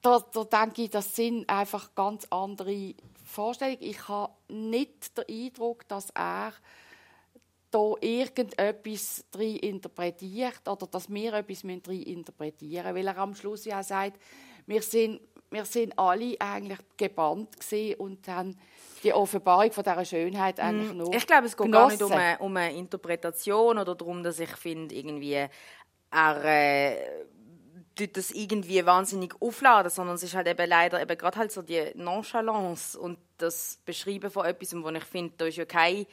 [0.00, 3.78] da, da denke ich, das sind einfach ganz andere Vorstellungen.
[3.80, 6.52] Ich habe nicht den Eindruck, dass er
[7.74, 13.64] da irgendetwas drin interpretiert oder dass wir etwas drin interpretieren müssen, weil er am Schluss
[13.64, 14.20] ja sagt,
[14.66, 17.56] wir sind, wir sind alle eigentlich gebannt
[17.98, 18.56] und haben
[19.02, 21.88] die Offenbarung von dieser Schönheit eigentlich mm, nur Ich glaube, es geht genossen.
[21.88, 25.46] gar nicht um eine, um eine Interpretation oder darum, dass ich finde, irgendwie
[26.10, 26.96] er äh,
[28.12, 31.90] das irgendwie wahnsinnig aufladen, sondern es ist halt eben leider eben gerade halt so die
[31.94, 36.06] Nonchalance und das Beschreiben von etwas, wo ich finde, da ist ja kein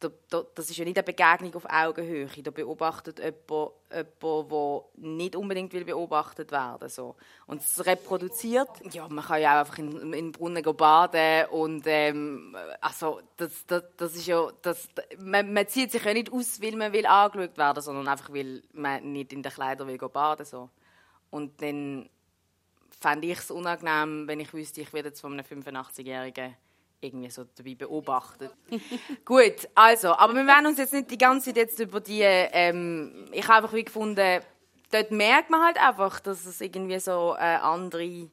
[0.00, 2.28] da, da, das ist ja nicht eine Begegnung auf Augenhöhe.
[2.42, 7.16] Da beobachtet jemand, jemand der nicht unbedingt will beobachtet werden so.
[7.46, 8.68] Und es reproduziert.
[8.92, 13.66] Ja, man kann ja auch einfach in, in den Brunnen baden und ähm, also das,
[13.66, 17.06] das, das ist ja, das, man, man, zieht sich ja nicht aus, weil man will
[17.06, 20.70] angeschaut werden, sondern einfach, weil man nicht in den Kleidern will baden so.
[21.30, 22.08] Und dann
[23.00, 26.56] fände ich es unangenehm, wenn ich wüsste, ich werde jetzt von einem 85-Jährigen
[27.00, 28.52] irgendwie so dabei beobachtet.
[29.24, 33.26] Gut, also, aber wir werden uns jetzt nicht die ganze Zeit jetzt über die, ähm,
[33.32, 34.40] ich habe einfach wie gefunden,
[34.90, 38.28] dort merkt man halt einfach, dass es irgendwie so eine andere,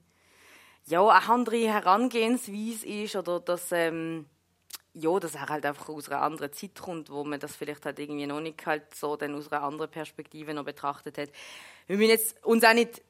[0.85, 4.25] ja, eine andere Herangehensweise ist oder dass, ähm,
[4.93, 7.99] ja, dass er halt einfach aus einer anderen Zeit kommt, wo man das vielleicht halt
[7.99, 11.29] irgendwie noch nicht halt so dann aus einer anderen Perspektive noch betrachtet hat.
[11.87, 13.01] Wir müssen jetzt uns auch nicht,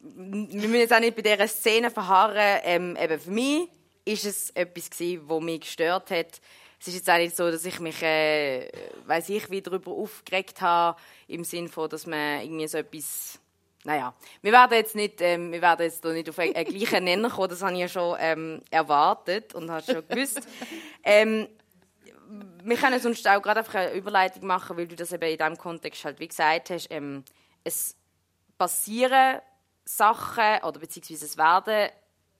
[0.00, 3.68] wir müssen jetzt auch nicht bei dieser Szene verharren, ähm, eben für mich
[4.04, 6.40] ist es etwas gewesen, was mich gestört hat.
[6.80, 8.70] Es ist jetzt auch nicht so, dass ich mich, äh,
[9.06, 13.38] weiß ich, wie darüber aufgeregt habe, im Sinne von, dass man irgendwie so etwas,
[13.84, 17.48] naja, wir werden jetzt nicht, ähm, wir werden jetzt nicht auf einen, gleichen Nenner kommen,
[17.48, 20.46] das habe ich ja schon ähm, erwartet und habe schon gewusst.
[21.02, 21.48] ähm,
[22.62, 25.56] wir können sonst auch gerade einfach eine Überleitung machen, weil du das eben in diesem
[25.56, 27.24] Kontext halt wie gesagt hast, ähm,
[27.62, 27.96] es
[28.58, 29.40] passieren
[29.84, 31.90] Sachen oder beziehungsweise es werden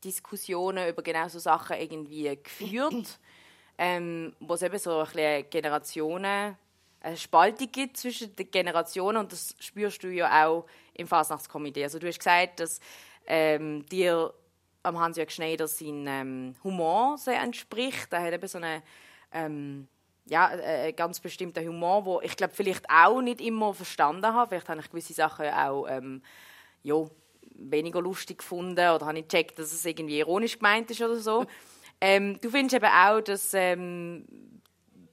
[0.05, 3.19] Diskussionen über genau so Sachen irgendwie geführt,
[3.79, 6.57] ähm, wo es eben so ein bisschen Generationen,
[7.01, 10.65] eine Spaltung gibt zwischen den Generationen und das spürst du ja auch
[10.95, 11.85] im Fasnachtskomitee.
[11.85, 12.81] Also du hast gesagt, dass
[13.27, 14.33] ähm, dir
[14.83, 18.13] am Hans-Jörg Schneider sein ähm, Humor sehr entspricht.
[18.13, 18.83] Er hat eben so eine
[19.33, 19.89] ähm,
[20.27, 24.49] ja, äh, ein ganz bestimmter Humor, wo ich glaube vielleicht auch nicht immer verstanden habe.
[24.49, 26.23] Vielleicht habe ich gewisse Sachen auch ähm,
[26.83, 26.97] ja,
[27.55, 31.47] weniger lustig gefunden oder habe ich gecheckt, dass es irgendwie ironisch gemeint ist oder so.
[32.01, 34.25] ähm, du findest eben auch, dass ähm,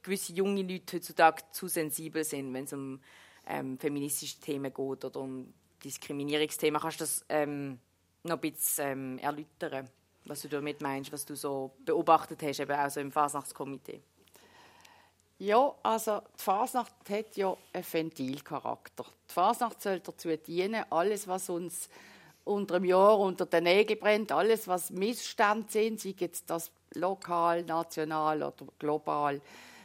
[0.01, 2.99] gewisse junge Leute heutzutage zu sensibel sind, wenn es um
[3.47, 6.81] ähm, feministische Themen geht oder um Diskriminierungsthemen.
[6.81, 7.79] Kannst du das ähm,
[8.23, 9.89] noch ein bisschen ähm, erläutern,
[10.25, 14.01] was du damit meinst, was du so beobachtet hast, eben auch so im Fasnachtskomitee?
[15.39, 19.05] Ja, also die Fasnacht hat ja einen Ventilcharakter.
[19.27, 21.89] Die Fasnacht soll dazu dienen, alles, was uns
[22.43, 27.63] unter dem Jahr unter den Nägeln brennt, alles, was Missstände sind, sei jetzt das lokal,
[27.63, 29.41] national oder global,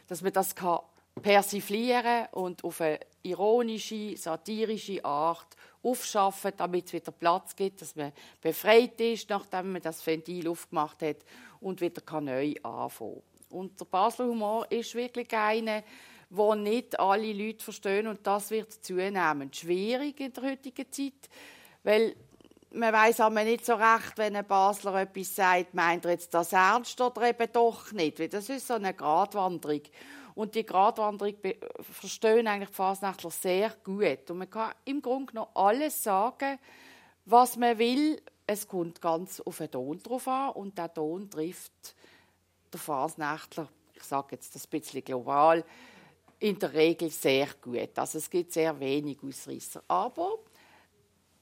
[0.07, 0.79] dass man das kann
[1.21, 5.47] persiflieren und auf eine ironische, satirische Art
[5.83, 11.01] aufschaffen, damit es wieder Platz gibt, dass man befreit ist, nachdem man das Ventil aufgemacht
[11.01, 11.17] hat
[11.59, 15.83] und wieder neu anfangen Und der Basler Humor ist wirklich einer,
[16.29, 21.29] wo nicht alle Leute verstehen und das wird zunehmend schwierig in der heutigen Zeit,
[21.83, 22.15] weil
[22.71, 26.53] man weiß aber nicht so recht, wenn ein Basler etwas sagt, meint er jetzt das
[26.53, 29.81] ernst oder eben doch nicht, weil das ist so eine Gratwanderung.
[30.35, 31.33] Und die Gratwanderung
[31.81, 34.29] verstehen eigentlich die Fasnächtler sehr gut.
[34.29, 36.59] Und man kann im Grunde noch alles sagen,
[37.25, 38.21] was man will.
[38.45, 41.95] Es kommt ganz auf den Ton drauf an und der Ton trifft
[42.71, 45.65] der Fasnächtler, ich sage jetzt das ein bisschen global,
[46.39, 47.97] in der Regel sehr gut.
[47.97, 49.83] Also es gibt sehr wenig Ausreißer.
[49.87, 50.37] Aber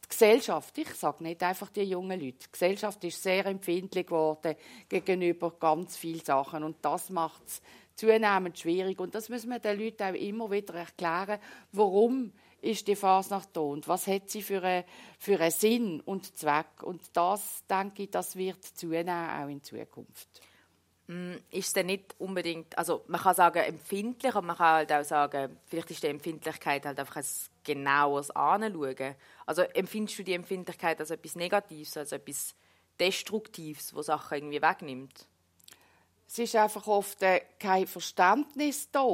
[0.05, 4.55] die Gesellschaft, ich sage nicht einfach die jungen Leute, die Gesellschaft ist sehr empfindlich geworden
[4.87, 7.61] gegenüber ganz vielen Sachen und das macht es
[7.95, 8.99] zunehmend schwierig.
[8.99, 11.39] Und das müssen wir den Leuten auch immer wieder erklären,
[11.71, 14.85] warum ist die Fasnacht da und was hat sie für einen,
[15.19, 16.81] für einen Sinn und Zweck.
[16.83, 20.41] Und das, denke ich, das wird zunehmen, auch in Zukunft.
[21.07, 24.91] Mm, ist es denn nicht unbedingt, also man kann sagen empfindlich, aber man kann halt
[24.91, 27.25] auch sagen, vielleicht ist die Empfindlichkeit halt einfach ein
[27.65, 29.15] genaueres Anschauen.
[29.45, 32.55] Also empfindest du die Empfindlichkeit als etwas Negatives, als etwas
[32.99, 35.27] Destruktives, wo Sachen irgendwie wegnimmt?
[36.27, 39.07] es ist einfach oft äh, kein Verständnis da,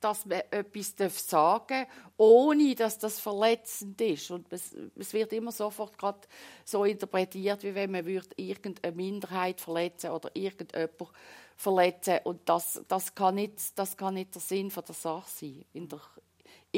[0.00, 0.94] dass man etwas
[1.28, 4.30] sagen darf, ohne dass das verletzend ist.
[4.30, 4.72] Und es,
[5.12, 6.20] wird immer sofort gerade
[6.64, 11.10] so interpretiert, wie wenn man würde irgendeine Minderheit verletzen oder irgendjemand
[11.56, 12.20] verletzen.
[12.24, 15.88] Und das, das, kann nicht, das kann nicht der Sinn von der Sache sein, in
[15.88, 16.00] der,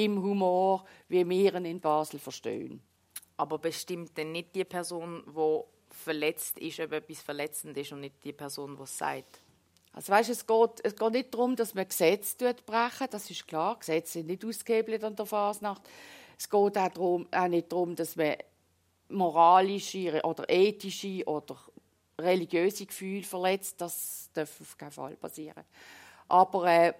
[0.04, 2.80] im Humor, wie wir ihn in Basel verstehen.
[3.36, 5.60] Aber bestimmt denn nicht die Person, die
[5.94, 9.40] verletzt ist, ob etwas verletzend ist und nicht die Person, die es sagt?
[9.92, 13.76] Also weißt, es, geht, es geht nicht darum, dass man Gesetze brechen, das ist klar.
[13.78, 15.82] Gesetze sind nicht ausgehebelt an der Fasnacht.
[16.38, 18.36] Es geht auch, darum, auch nicht darum, dass man
[19.08, 21.56] moralische oder ethische oder
[22.18, 23.80] religiöse Gefühle verletzt.
[23.80, 25.64] Das darf auf keinen Fall passieren.
[26.28, 26.92] Aber äh,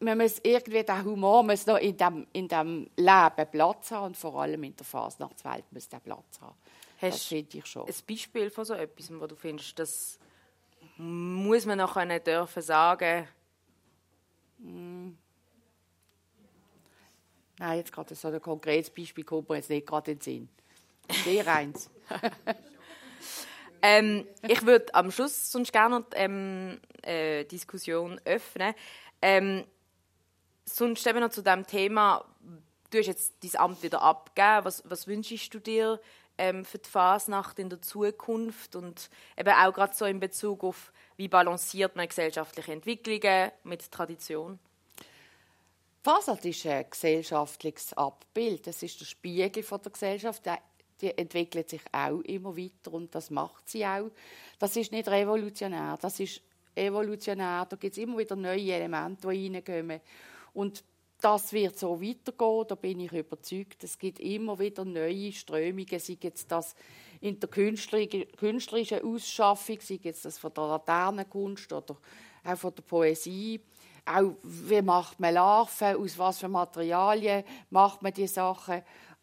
[0.00, 4.16] man muss irgendwie den Humor muss noch in dem, in dem Leben Platz haben und
[4.16, 6.56] vor allem in der Fasnachtswelt muss der Platz haben.
[7.00, 7.86] Hast das finde ich schon.
[7.86, 10.18] Ein Beispiel von so etwas, wo du findest, dass
[10.96, 13.28] muss man noch können dürfen sagen?
[14.58, 15.10] Mm.
[17.60, 20.48] Nein, jetzt gerade so ein konkretes Beispiel kommt mir jetzt nicht gerade in den Sinn.
[21.24, 21.90] Sehr eins.
[23.82, 28.74] ähm, ich würde am Schluss sonst gerne die ähm, äh, Diskussion öffnen.
[29.22, 29.64] Ähm,
[30.76, 32.24] sonst eben noch zu dem Thema,
[32.90, 34.64] du hast jetzt dein Amt wieder abgegeben.
[34.64, 36.00] Was, was wünschst du dir
[36.36, 40.92] ähm, für die Fasnacht in der Zukunft und eben auch gerade so in Bezug auf,
[41.16, 44.58] wie balanciert man gesellschaftliche Entwicklungen mit Tradition?
[46.02, 48.66] Fasnacht ist ein gesellschaftliches Abbild.
[48.66, 50.42] Das ist der Spiegel von der Gesellschaft.
[51.00, 54.10] Die entwickelt sich auch immer weiter und das macht sie auch.
[54.58, 56.40] Das ist nicht revolutionär, das ist
[56.74, 57.66] evolutionär.
[57.68, 60.00] Da gibt es immer wieder neue Elemente, die reinkommen.
[60.52, 60.84] Und
[61.20, 63.82] das wird so weitergehen, da bin ich überzeugt.
[63.82, 66.74] Es gibt immer wieder neue Strömungen, sei jetzt das
[67.20, 71.96] in der künstlerischen Ausschaffung, sei jetzt das von der Laternenkunst oder
[72.44, 73.60] auch von der Poesie.
[74.04, 78.82] Auch wie macht man Larven, aus was für Materialien macht man die Sachen.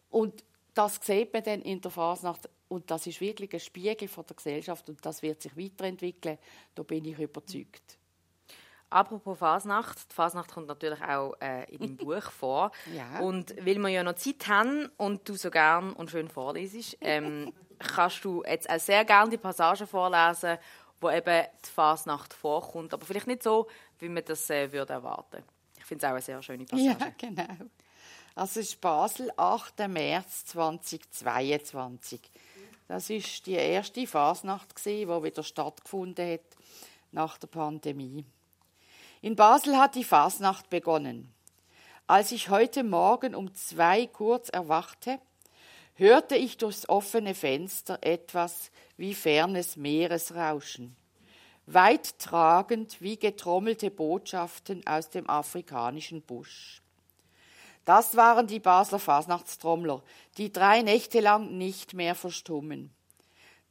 [0.10, 0.44] Und
[0.74, 4.36] das sieht man dann in der Fasnacht und das ist wirklich ein Spiegel von der
[4.36, 6.38] Gesellschaft und das wird sich weiterentwickeln.
[6.76, 7.98] Da bin ich überzeugt.
[8.90, 12.72] Apropos Fasnacht, die Fasnacht kommt natürlich auch äh, in deinem Buch vor.
[12.94, 13.20] Ja.
[13.20, 17.52] Und weil wir ja noch Zeit haben und du so gern und schön vorlesest, ähm,
[17.80, 20.58] kannst du jetzt auch sehr gerne die Passagen vorlesen,
[21.02, 22.94] wo eben die Fasnacht vorkommt.
[22.94, 23.68] Aber vielleicht nicht so,
[24.00, 25.44] wie man das äh, würde erwarten.
[25.78, 26.98] Ich finde es auch eine sehr schöne Passage.
[27.00, 27.66] Ja, genau.
[28.36, 29.88] Also es ist Basel, 8.
[29.88, 32.20] März 2022.
[32.88, 36.42] Das ist die erste Fasnacht, die wieder stattgefunden hat
[37.12, 38.26] nach der Pandemie.
[39.26, 41.34] In Basel hat die Fasnacht begonnen.
[42.06, 45.18] Als ich heute Morgen um zwei kurz erwachte,
[45.96, 50.96] hörte ich durchs offene Fenster etwas wie fernes Meeresrauschen,
[51.66, 56.84] weittragend wie getrommelte Botschaften aus dem afrikanischen Busch.
[57.84, 60.04] Das waren die Basler Fasnachtstrommler,
[60.38, 62.94] die drei Nächte lang nicht mehr verstummen.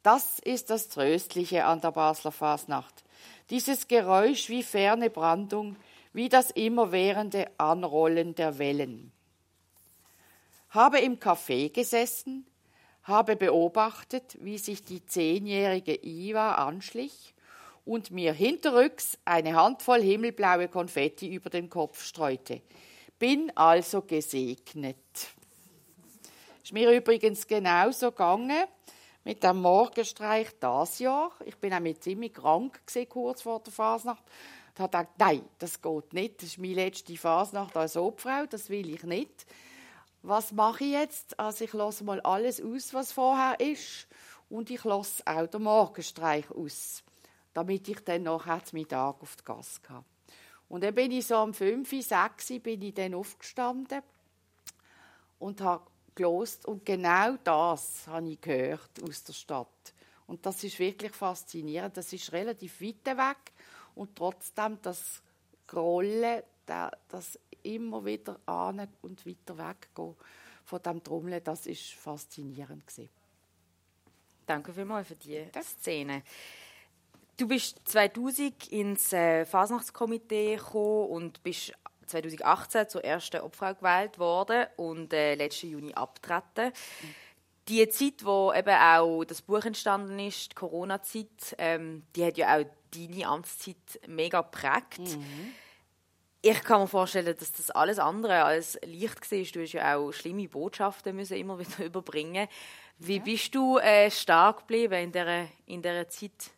[0.02, 3.03] Das ist das Tröstliche an der Basler Fasnacht.
[3.50, 5.76] Dieses Geräusch wie ferne Brandung,
[6.12, 9.12] wie das immerwährende Anrollen der Wellen.
[10.70, 12.46] Habe im Café gesessen,
[13.02, 17.34] habe beobachtet, wie sich die zehnjährige Iva anschlich
[17.84, 22.62] und mir hinterrücks eine Handvoll himmelblaue Konfetti über den Kopf streute.
[23.18, 24.96] Bin also gesegnet.
[26.62, 28.64] Ist mir übrigens genauso gegangen
[29.24, 31.32] mit dem Morgenstreich das Jahr.
[31.44, 34.22] Ich bin auch ziemlich krank gewesen, kurz vor der Fasnacht
[34.68, 36.42] und habe gedacht, nein, das geht nicht.
[36.42, 39.46] Das ist meine letzte Fasnacht als Obfrau, das will ich nicht.
[40.22, 41.38] Was mache ich jetzt?
[41.38, 44.06] Also ich lasse mal alles aus, was vorher ist,
[44.50, 47.02] und ich lasse auch den Morgenstreich aus,
[47.54, 50.04] damit ich dann nachher zum Mittag auf die Gas kann.
[50.68, 54.02] Und dann bin ich so um 5, 6 bin ich dann aufgestanden
[55.38, 55.84] und habe
[56.14, 59.68] gelost und genau das habe ich gehört aus der Stadt.
[60.26, 61.96] Und das ist wirklich faszinierend.
[61.96, 63.52] Das ist relativ weit weg
[63.94, 65.22] und trotzdem das
[65.66, 70.14] Grollen, das immer wieder an und weiter weggehen
[70.64, 73.10] von dem Trommeln, das ist faszinierend gewesen.
[74.46, 76.22] Danke vielmals für die Szene.
[77.36, 81.72] Du bist 2000 ins äh, Fasnachtskomitee gekommen und bist
[82.06, 86.66] 2018 zur ersten Obfrau gewählt worden und äh, letzten Juni abtreten.
[86.66, 87.14] Mhm.
[87.68, 92.56] Die Zeit, wo eben auch das Buch entstanden ist, die Corona-Zeit, ähm, die hat ja
[92.56, 93.76] auch deine Amtszeit
[94.06, 94.98] mega geprägt.
[94.98, 95.52] Mhm.
[96.42, 99.38] Ich kann mir vorstellen, dass das alles andere als leicht war.
[99.38, 102.48] Du hast ja auch schlimme Botschaften müssen immer wieder überbringen.
[102.98, 103.22] Wie ja.
[103.22, 106.50] bist du äh, stark geblieben in dieser, in dieser Zeit?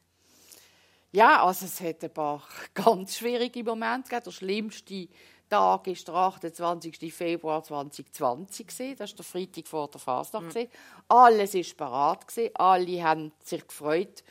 [1.13, 2.43] Ja, also es hat ein paar
[2.75, 4.25] ganz schwierige Momente gegeben.
[4.25, 5.09] Der schlimmste
[5.49, 7.15] Tag war der 28.
[7.15, 8.97] Februar 2020.
[8.97, 10.55] Das war der Freitag vor der Fasnacht.
[10.55, 10.69] Mhm.
[11.09, 12.27] Alles war parat.
[12.55, 14.25] Alle haben sich gefreut.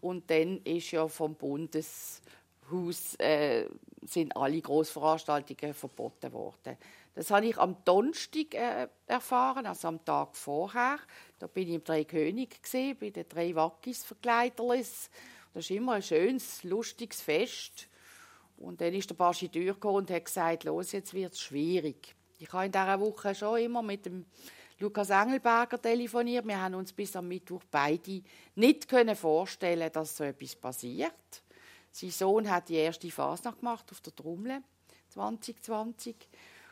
[0.00, 3.66] Und dann ist ja vom Bundeshaus äh,
[4.04, 6.76] sind alle Großveranstaltungen verboten worden.
[7.14, 10.98] Das habe ich am Donnerstag äh, erfahren, also am Tag vorher.
[11.38, 15.10] Da bin ich im Drei König gesehen, bei den drei Wackis Verkleiderlis.
[15.52, 17.88] Das ist immer ein schönes, lustiges Fest.
[18.62, 22.14] Und dann ist der Baschi durchgekommen und hat gesagt, los, jetzt wird es schwierig.
[22.38, 24.24] Ich habe in dieser Woche schon immer mit dem
[24.78, 26.46] Lukas Engelberger telefoniert.
[26.46, 28.22] Wir haben uns bis am Mittwoch beide
[28.54, 31.12] nicht vorstellen, dass so etwas passiert.
[31.90, 34.62] Sein Sohn hat die erste Fasnacht gemacht auf der Trommel
[35.10, 36.16] 2020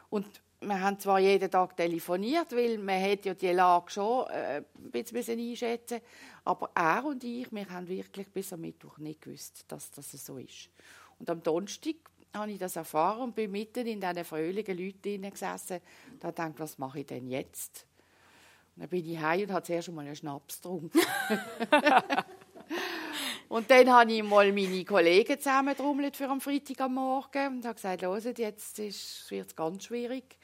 [0.09, 0.27] und
[0.63, 4.91] wir haben zwar jeden Tag telefoniert, weil man hat ja die Lage schon äh, ein
[4.91, 6.01] bisschen einschätzen
[6.45, 10.39] aber er und ich, wir haben wirklich bis am Mittwoch nicht gewusst, dass das so
[10.39, 10.69] ist.
[11.21, 11.97] Und am Donnerstag
[12.35, 15.81] habe ich das erfahren und bin mitten in diesen fröhlichen Leuten gesessen
[16.13, 17.87] und habe gedacht, was mache ich denn jetzt?
[18.75, 20.99] Und dann bin ich heim und habe zuerst einmal einen Schnaps getrunken.
[23.49, 27.75] und dann habe ich mal meine Kollegen zusammentrommelt für am Freitag am Morgen und habe
[27.75, 30.39] gesagt, hört, jetzt wird es ganz schwierig.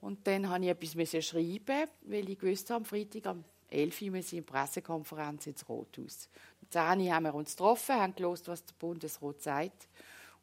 [0.00, 4.38] Und dann habe ich etwas schreiben, weil ich wusste, am Freitag am 11 Uhr müssen
[4.38, 6.28] in Pressekonferenz ins Rothaus.
[6.76, 9.88] Um 10 Uhr haben wir uns getroffen, haben gelesen, was der Bundesrat sagt.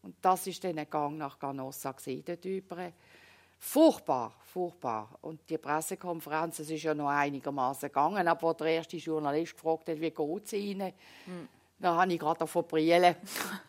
[0.02, 1.96] Und das ist dann ein Gang nach Ganossa
[2.44, 2.92] über.
[3.60, 5.18] Furchtbar, furchtbar.
[5.22, 10.02] Und die Pressekonferenz, es ist ja noch einigermaßen gegangen, aber der erste Journalist gefragt hat,
[10.02, 10.94] wie geht es Ihnen?
[11.26, 11.48] Hm.
[11.80, 13.16] Da habe ich gerade davon brillen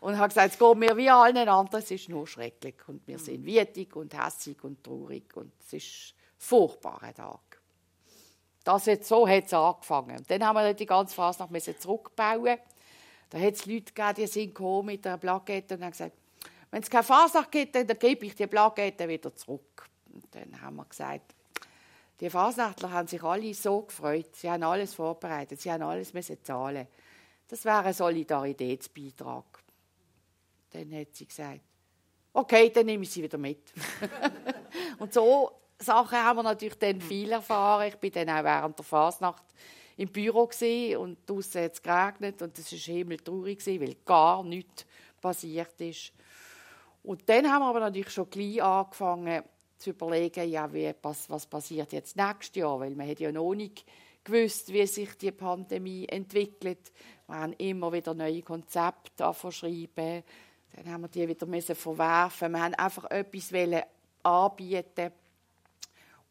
[0.00, 2.76] und habe gesagt, es geht mir wie allen anderen, es ist nur schrecklich.
[2.86, 7.53] Und wir sind wütig und hässig und traurig und es ist ein furchtbarer Tag.
[8.64, 10.24] Das jetzt, so hat es angefangen.
[10.26, 12.58] Dann haben wir die ganze Phase noch zurückbauen.
[13.28, 16.16] Da hat es Leute gegeben, die sind gekommen mit der Plakette und haben gesagt,
[16.70, 19.88] wenn es keine Fasnacht gibt, dann gebe ich die Plakette wieder zurück.
[20.12, 21.34] Und dann haben wir gesagt,
[22.20, 24.34] die Fasnachtler haben sich alle so gefreut.
[24.34, 26.86] Sie haben alles vorbereitet, sie haben alles müssen zahlen.
[27.48, 29.44] Das wäre ein Solidaritätsbeitrag.
[30.70, 31.60] Dann hat sie gesagt,
[32.32, 33.72] okay, dann nehme ich sie wieder mit.
[34.98, 37.88] und so Sachen haben wir natürlich dann viel erfahren.
[37.88, 39.44] Ich bin dann auch während der Fasnacht
[39.96, 40.50] im Büro
[40.98, 44.86] und draußen hat es geregnet und es war himmeltraurig, weil gar nichts
[45.20, 46.12] passiert ist.
[47.02, 49.42] Und dann haben wir aber natürlich schon gleich angefangen
[49.78, 53.54] zu überlegen, ja, wie, was, was passiert jetzt nächstes Jahr, weil man hat ja noch
[53.54, 53.84] nicht
[54.24, 56.92] gewusst, wie sich die Pandemie entwickelt.
[57.26, 60.24] Wir haben immer wieder neue Konzepte schreiben.
[60.74, 62.52] Dann haben wir die wieder müssen verwerfen.
[62.52, 63.52] Wir haben einfach etwas
[64.22, 65.12] anbieten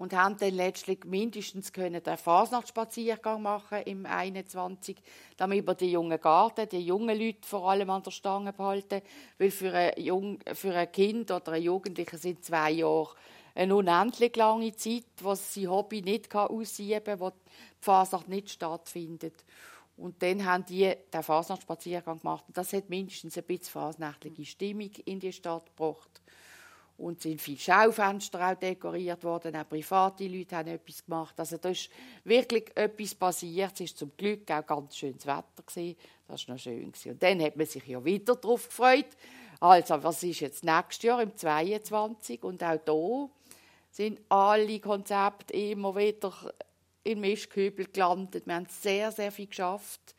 [0.03, 4.97] und haben dann letztlich mindestens können den Fasnachtsspaziergang machen im 21,
[5.37, 9.01] damit wir die jungen Garten, die jungen Leute vor allem an der Stange behalten,
[9.37, 13.15] weil für ein, Jung, für ein Kind oder ein Jugendlicher sind zwei Jahre
[13.55, 17.35] eine unendlich lange Zeit, wo sie Hobby nicht ausüben kann, wo die
[17.79, 19.45] Fasnacht nicht stattfindet.
[19.95, 22.43] Und dann haben die den Fasnachtsspaziergang gemacht.
[22.49, 26.21] Das hat mindestens ein bisschen fasnächtliche Stimmung in die Stadt gebracht.
[26.97, 31.33] Und sind viele Schaufenster auch dekoriert worden, auch private Leute haben etwas gemacht.
[31.39, 31.89] Also da ist
[32.23, 33.73] wirklich etwas passiert.
[33.79, 35.63] Es war zum Glück auch ganz schönes Wetter.
[35.65, 35.97] Gewesen.
[36.27, 36.91] Das war noch schön.
[36.91, 37.11] Gewesen.
[37.11, 39.07] Und dann hat man sich ja wieder darauf gefreut.
[39.59, 42.43] Also, was ist jetzt nächstes Jahr, im 22?
[42.43, 43.29] Und auch hier
[43.91, 46.33] sind alle Konzepte immer wieder
[47.03, 48.45] in Mischkübel gelandet.
[48.45, 50.15] Wir haben sehr, sehr viel geschafft.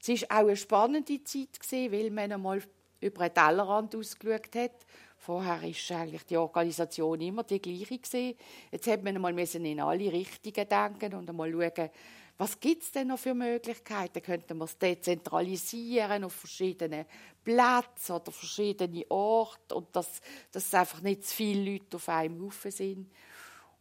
[0.00, 2.62] Es war auch eine spannende Zeit, gewesen, weil man einmal
[3.00, 4.86] über den Tellerrand ausgeschaut hat.
[5.22, 7.98] Vorher war eigentlich die Organisation immer die gleiche.
[7.98, 8.38] Gewesen.
[8.72, 11.90] Jetzt hat man einmal in alle Richtungen denken und einmal schauen,
[12.38, 14.22] was gibt es denn noch für Möglichkeiten?
[14.22, 17.04] Könnten wir es dezentralisieren auf verschiedene
[17.44, 22.70] Plätze oder verschiedene Orte und dass, dass einfach nicht zu viele Leute auf einem Haufen
[22.70, 23.10] sind.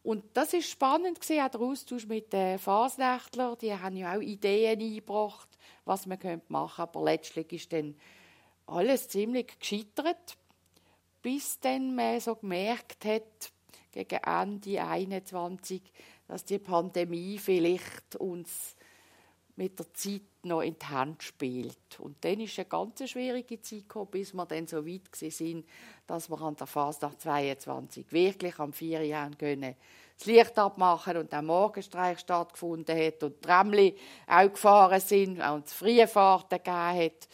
[0.04, 3.58] Und das ist spannend gewesen, auch der Austausch mit den Fasnächtlern.
[3.62, 5.48] Die haben ja auch Ideen eingebracht,
[5.86, 6.20] was man
[6.50, 6.82] machen könnte.
[6.82, 7.96] Aber letztlich ist dann
[8.66, 10.38] alles ziemlich gescheitert,
[11.22, 13.52] bis dann man so gemerkt hat,
[13.92, 15.82] gegen Ende 21,
[16.28, 18.76] dass die Pandemie vielleicht uns
[19.56, 22.00] mit der Zeit noch in die Hand spielt.
[22.00, 25.66] Und dann ist eine ganz schwierige Zeit gekommen, bis wir dann so weit sind,
[26.08, 29.76] dass wir an der Fasnacht 22 wirklich am 4 Jahren können
[30.18, 33.96] das Licht abmachen und der Morgenstreich stattgefunden hat und Tramli
[34.28, 37.28] auch gefahren sind und es freie Fahrten gegeben hat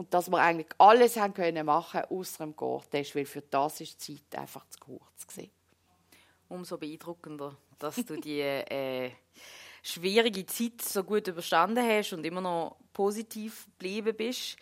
[0.00, 4.08] und dass wir eigentlich alles haben können machen außer dem Gortest, weil für das ist
[4.08, 5.50] die Zeit einfach zu kurz gewesen.
[6.48, 9.10] Umso beeindruckender, dass du die äh,
[9.82, 14.56] schwierige Zeit so gut überstanden hast und immer noch positiv geblieben bist.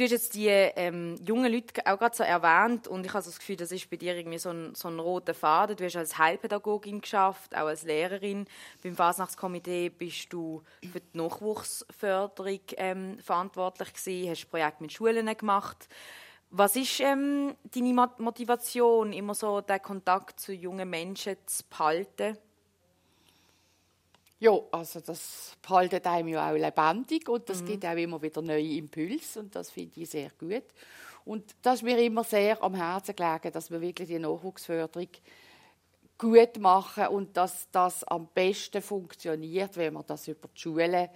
[0.00, 3.38] Du hast jetzt die ähm, jungen Leute auch gerade so erwähnt und ich habe das
[3.38, 5.76] Gefühl, das ist bei dir irgendwie so ein, so ein roter Faden.
[5.76, 8.46] Du hast als Heilpädagogin geschafft, auch als Lehrerin.
[8.82, 15.86] Beim Fasnachtskomitee bist du für die Nachwuchsförderung ähm, verantwortlich gewesen, hast Projekte mit Schulen gemacht.
[16.48, 22.38] Was ist ähm, deine Motivation, immer so den Kontakt zu jungen Menschen zu behalten?
[24.40, 27.66] Ja, also das hält einem ja auch lebendig und das mhm.
[27.66, 30.64] gibt auch immer wieder neue Impulse und das finde ich sehr gut.
[31.26, 35.08] Und das ist mir immer sehr am Herzen gelegen, dass wir wirklich die Nachwuchsförderung
[36.16, 41.08] gut machen und dass das am besten funktioniert, wenn wir das über die Schulen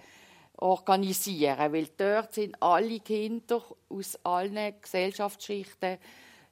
[0.57, 1.73] organisieren.
[1.73, 5.97] Weil dort sind alle Kinder aus allen Gesellschaftsschichten,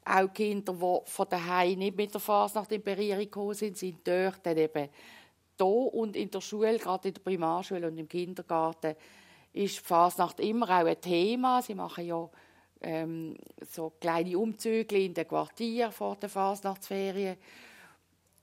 [0.05, 4.43] auch Kinder, die von daheim nicht mit der Fasnacht in Berührung gekommen sind, sind dort
[4.43, 4.89] dann eben
[5.57, 8.95] hier und in der Schule, gerade in der Primarschule und im Kindergarten,
[9.53, 11.61] ist die Fasnacht immer auch ein Thema.
[11.61, 12.29] Sie machen ja
[12.81, 17.37] ähm, so kleine Umzüge in den Quartier vor der Fasnachtsferien,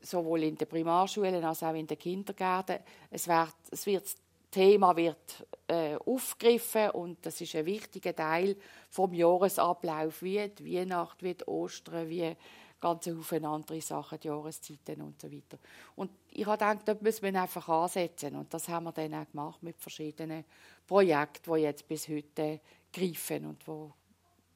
[0.00, 2.78] sowohl in den Primarschulen als auch in den Kindergärten.
[3.10, 4.16] Es wird, es wird das
[4.50, 8.56] Thema wird äh, aufgegriffen und das ist ein wichtiger Teil
[8.88, 12.36] vom Jahresablauf, wie die Weihnacht, wie die Ostern, wie
[12.80, 15.58] ganz Haufen andere Sachen, die Jahreszeiten und so weiter.
[15.96, 19.30] Und ich habe gedacht, da müssen wir einfach ansetzen und das haben wir dann auch
[19.30, 20.44] gemacht mit verschiedenen
[20.86, 22.60] Projekten, die jetzt bis heute
[22.92, 23.92] greifen und wo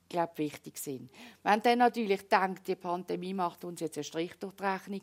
[0.09, 1.11] glaube wichtig sind.
[1.43, 5.01] Wir haben dann natürlich gedacht, die Pandemie macht uns jetzt einen Strich durch die Rechnung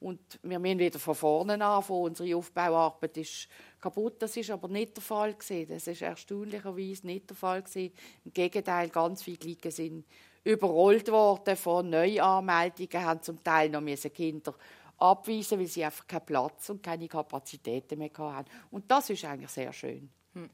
[0.00, 2.02] und wir müssen wieder von vorne anfangen.
[2.02, 3.48] Unsere Aufbauarbeit ist
[3.80, 4.20] kaputt.
[4.20, 5.72] Das ist aber nicht der Fall gewesen.
[5.72, 7.92] Das ist erstaunlicherweise nicht der Fall gewesen.
[8.24, 10.04] Im Gegenteil, ganz viele Klicken sind
[10.44, 13.82] überrollt worden von Neuanmeldungen, haben zum Teil noch
[14.14, 14.54] Kinder
[14.98, 18.50] abweisen, weil sie einfach keinen Platz und keine Kapazitäten mehr hatten.
[18.70, 20.10] Und das ist eigentlich sehr schön.
[20.34, 20.50] Hm.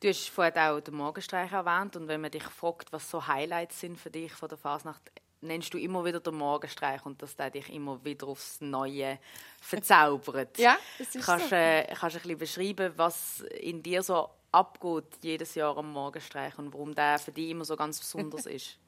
[0.00, 3.78] Du hast vorhin auch den Morgenstreich erwähnt und wenn man dich fragt, was so Highlights
[3.78, 5.12] sind für dich von der Fasnacht,
[5.42, 9.18] nennst du immer wieder den Morgenstreich und dass der dich immer wieder aufs Neue
[9.60, 10.58] verzaubert.
[10.58, 11.56] ja, das ist kannst, so.
[11.56, 16.58] Äh, kannst du ein bisschen beschreiben, was in dir so abgeht jedes Jahr am Morgenstreich
[16.58, 18.78] und warum der für dich immer so ganz besonders ist?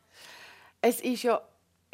[0.86, 1.40] es ist ja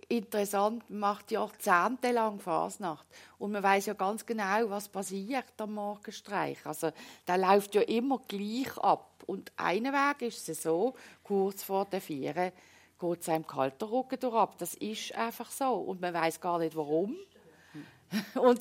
[0.08, 3.06] interessant, man macht jahrzehntelang Fasnacht
[3.38, 6.58] und man weiß ja ganz genau, was passiert am Morgenstreich.
[6.66, 6.90] Also
[7.28, 12.00] der läuft ja immer gleich ab und einen Weg ist es so, kurz vor der
[12.00, 12.50] Vieren
[13.00, 14.58] geht es einem kalter Rücken durch ab.
[14.58, 17.16] Das ist einfach so und man weiß gar nicht warum.
[18.34, 18.60] Und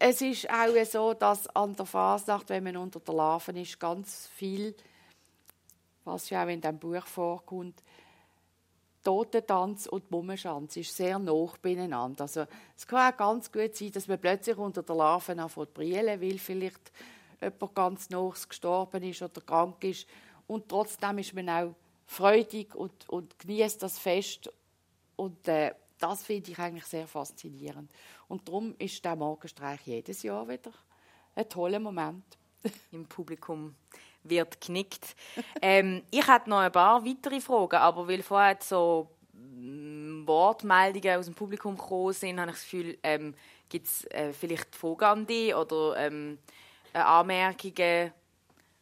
[0.00, 4.28] es ist auch so, dass an der Fasnacht, wenn man unter der Larven ist, ganz
[4.28, 4.74] viel
[6.08, 7.82] was ja auch in diesem Buch vorkommt,
[9.04, 12.22] Totentanz und Mummenschanz ist sehr nah beieinander.
[12.22, 12.46] Also,
[12.76, 16.38] es kann auch ganz gut sein, dass man plötzlich unter der Larve anfängt brillen, weil
[16.38, 16.92] vielleicht
[17.40, 20.06] jemand ganz nah gestorben ist oder krank ist.
[20.46, 21.74] Und trotzdem ist man auch
[22.08, 24.50] freudig und, und genießt das Fest.
[25.14, 27.92] Und äh, das finde ich eigentlich sehr faszinierend.
[28.26, 30.72] Und darum ist der Morgenstreich jedes Jahr wieder
[31.36, 32.24] ein toller Moment.
[32.90, 33.76] Im Publikum
[34.24, 35.14] wird knickt.
[35.62, 41.26] ähm, ich hätte noch ein paar weitere Fragen, aber weil vorher so mm, Wortmeldungen aus
[41.26, 43.34] dem Publikum gekommen sind, habe ich das Gefühl, ähm,
[43.68, 46.38] gibt es äh, vielleicht Fragen an dich oder ähm,
[46.92, 48.12] Anmerkungen,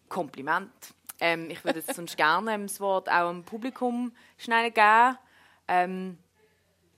[0.09, 0.95] Kompliment.
[1.21, 5.19] Ähm, ich würde jetzt sonst gerne das Wort auch dem Publikum schnell geben.
[5.69, 6.19] Ähm,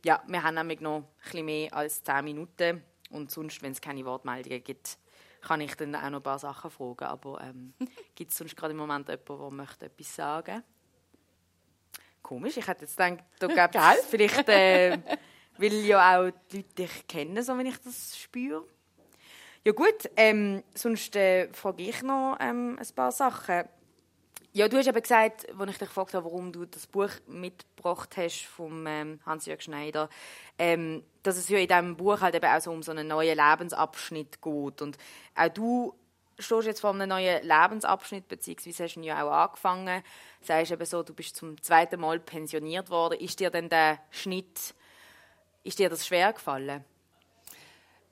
[0.04, 3.80] ja, wir haben nämlich noch ein bisschen mehr als 10 Minuten und sonst, wenn es
[3.80, 4.98] keine Wortmeldungen gibt,
[5.40, 7.04] kann ich dann auch noch ein paar Sachen fragen.
[7.04, 7.74] Aber ähm,
[8.14, 10.62] gibt es sonst gerade im Moment jemanden, der möchte etwas sagen
[12.22, 14.98] Komisch, ich hätte jetzt gedacht, da gäbe es vielleicht, äh,
[15.56, 18.64] weil ja auch die Leute dich kennen, so wenn ich das spüre.
[19.64, 23.64] Ja gut, ähm, sonst äh, frage ich noch ähm, ein paar Sachen.
[24.54, 28.16] Ja, du hast eben gesagt, als ich dich gefragt habe, warum du das Buch mitgebracht
[28.16, 30.08] hast vom ähm, Hans-Jörg Schneider,
[30.58, 33.36] ähm, dass es ja in diesem Buch halt eben auch so um so einen neuen
[33.36, 34.82] Lebensabschnitt geht.
[34.82, 34.96] Und
[35.34, 35.94] auch du
[36.38, 40.02] stehst jetzt vor einem neuen Lebensabschnitt, beziehungsweise hast du ihn ja auch angefangen.
[40.40, 43.20] Sagst eben so, du bist zum zweiten Mal pensioniert worden.
[43.20, 44.74] Ist dir denn der Schnitt,
[45.62, 46.84] ist dir das schwer gefallen?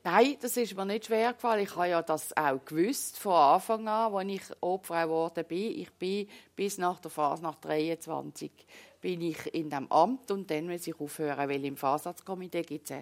[0.09, 1.65] Nein, das ist mir nicht schwer gefallen.
[1.65, 5.81] Ich habe ja das auch gewusst von Anfang an, als ich Obfrau geworden bin.
[5.81, 8.53] Ich bin bis nach der Phase nach 23
[9.01, 12.99] bin ich in dem Amt und dann, wenn ich aufhören will, im Fahrsatzkomitee gibt es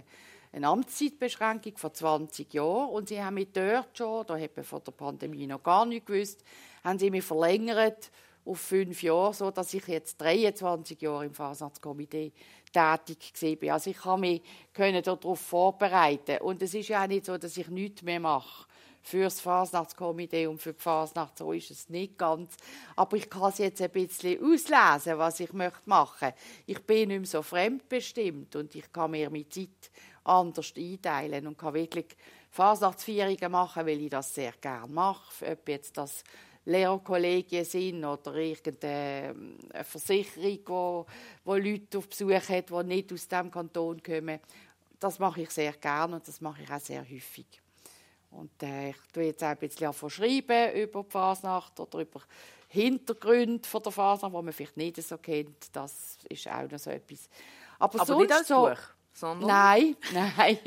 [0.50, 4.82] eine Amtszeitbeschränkung von 20 Jahren und sie haben mich dort schon, da hat man von
[4.82, 6.42] der Pandemie noch gar nicht gewusst,
[6.84, 8.10] haben sie mich verlängert
[8.46, 12.32] auf fünf Jahre, so dass ich jetzt 23 Jahre im Fahrsatzkomitee
[12.74, 13.70] tätig bin.
[13.70, 14.42] Also ich kann mich
[14.74, 16.42] darauf vorbereiten.
[16.42, 18.66] Und es ist ja auch nicht so, dass ich nichts mehr mache
[19.02, 21.38] für das Fasnachtskomitee und für die Fasnacht.
[21.38, 22.56] So ist es nicht ganz.
[22.96, 26.34] Aber ich kann es jetzt ein bisschen auslesen, was ich machen möchte.
[26.66, 29.90] Ich bin nicht mehr so fremdbestimmt und ich kann mir meine Zeit
[30.24, 32.16] anders einteilen und kann wirklich
[32.50, 35.52] Fasnachtsfeierungen machen, weil ich das sehr gerne mache.
[35.52, 36.24] Ob jetzt das
[36.66, 39.34] Lehrerkollegien sind oder irgendeine
[39.82, 41.06] Versicherung, wo,
[41.44, 44.40] wo Leute auf Besuch hat, die nicht aus diesem Kanton kommen.
[44.98, 47.46] Das mache ich sehr gerne und das mache ich auch sehr häufig.
[48.30, 52.20] Und äh, ich tue jetzt auch ein bisschen schreiben über die Fasnacht oder über
[52.68, 55.74] Hintergründe von der Fasnacht, die man vielleicht nicht so kennt.
[55.76, 57.28] Das ist auch noch so etwas.
[57.78, 58.80] Aber, Aber nicht als so, Buch,
[59.12, 59.48] sondern...
[59.48, 60.58] Nein, nein.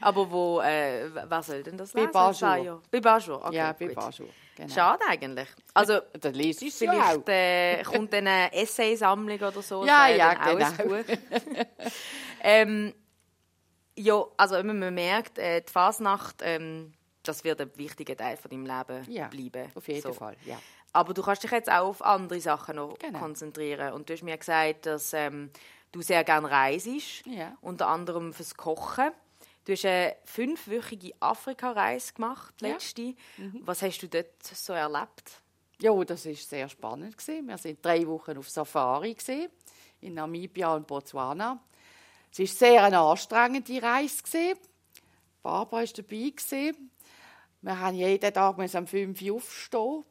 [0.00, 2.10] Aber wo, äh, wer soll denn das lesen?
[2.12, 2.82] Bei Bajur.
[2.90, 4.28] Bei Bajur, okay, Ja, bei Bajur.
[4.56, 4.72] Genau.
[4.72, 5.48] Schade eigentlich.
[5.74, 9.84] Also, da lese ich vielleicht äh, kommt dann eine Essaysammlung oder so.
[9.84, 10.96] Ja, ja, genau.
[12.42, 12.94] ähm,
[13.96, 18.64] ja, also man merkt, äh, die Fasnacht, ähm, das wird ein wichtiger Teil von deinem
[18.64, 19.70] Leben ja, bleiben.
[19.74, 20.12] Auf jeden so.
[20.12, 20.58] Fall, ja.
[20.92, 23.18] Aber du kannst dich jetzt auch auf andere Sachen noch genau.
[23.18, 23.92] konzentrieren.
[23.92, 25.50] Und du hast mir gesagt, dass ähm,
[25.92, 26.86] du sehr gerne reist,
[27.26, 27.56] ja.
[27.60, 29.10] unter anderem fürs Kochen.
[29.66, 33.02] Du hast eine fünfwöchige Afrika-Reise gemacht, letzte.
[33.02, 33.14] Ja.
[33.38, 33.62] Mhm.
[33.64, 35.42] Was hast du dort so erlebt?
[35.80, 37.16] Ja, das war sehr spannend.
[37.26, 39.16] Wir waren drei Wochen auf Safari
[40.02, 41.58] in Namibia und Botswana.
[42.30, 44.54] Es war sehr eine anstrengende Reise.
[45.42, 46.32] Barbara war dabei.
[47.62, 50.04] Wir haben jeden Tag um 5 Uhr aufstehen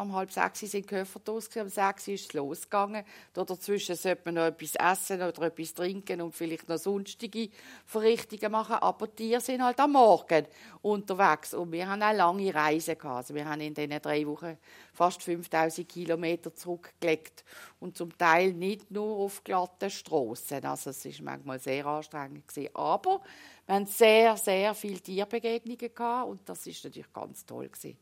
[0.00, 3.04] um halb sechs sind Koffer aus, um sechs ist es losgegangen.
[3.32, 7.50] Da dazwischen sollte man noch etwas essen oder etwas trinken und vielleicht noch sonstige
[7.86, 8.76] Verrichtungen machen.
[8.76, 10.46] Aber die Tiere sind halt am Morgen
[10.82, 11.54] unterwegs.
[11.54, 13.16] Und wir haben auch lange Reisen gehabt.
[13.16, 14.56] Also wir haben in diesen drei Wochen
[14.92, 17.44] fast 5000 Kilometer zurückgelegt.
[17.78, 20.64] Und zum Teil nicht nur auf glatten Strassen.
[20.64, 22.48] Also es war manchmal sehr anstrengend.
[22.48, 22.70] Gewesen.
[22.74, 23.20] Aber
[23.66, 26.28] wir haben sehr, sehr viele Tierbegegnungen gehabt.
[26.28, 27.68] Und das ist natürlich ganz toll.
[27.68, 27.98] Gewesen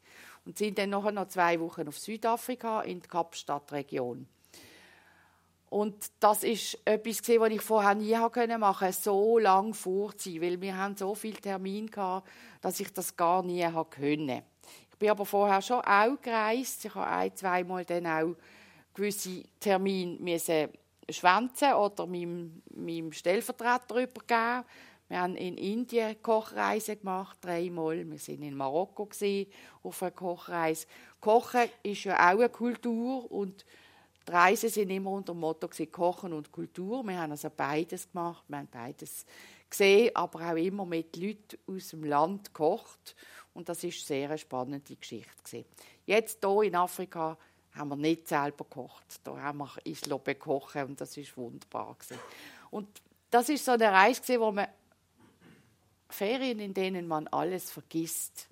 [0.48, 4.26] und sind dann noch zwei Wochen auf Südafrika in der Kapstadt-Region.
[5.68, 10.74] Und das ist etwas, was ich vorher nie machen konnte, so lange vorziehen, weil wir
[10.74, 12.26] haben so viele Termine hatten,
[12.62, 14.42] dass ich das gar nie konnte.
[14.90, 16.86] Ich bin aber vorher schon auch gereist.
[16.86, 18.34] Ich habe ein, zweimal dann auch
[18.94, 20.40] gewisse Termine
[21.10, 24.64] schwänzen oder meinem, meinem Stellvertreter übergeben.
[25.08, 28.08] Wir haben in Indien Kochreise gemacht, dreimal.
[28.10, 29.08] Wir sind in Marokko
[29.82, 30.86] auf einer Kochreise.
[31.20, 33.64] Kochen ist ja auch eine Kultur und
[34.26, 37.02] die Reisen sind immer unter dem Motto Kochen und Kultur.
[37.04, 39.24] Wir haben also beides gemacht, wir haben beides
[39.70, 43.16] gesehen, aber auch immer mit Leuten aus dem Land gekocht
[43.54, 45.64] und das ist sehr eine spannende Geschichte.
[46.04, 47.38] Jetzt hier in Afrika
[47.74, 49.20] haben wir nicht selber gekocht.
[49.24, 51.96] Da haben wir Islo bekochen und das ist wunderbar.
[52.70, 52.88] Und
[53.30, 54.68] das ist so eine Reise gewesen, wo man
[56.08, 58.48] Ferien, in denen man alles vergisst.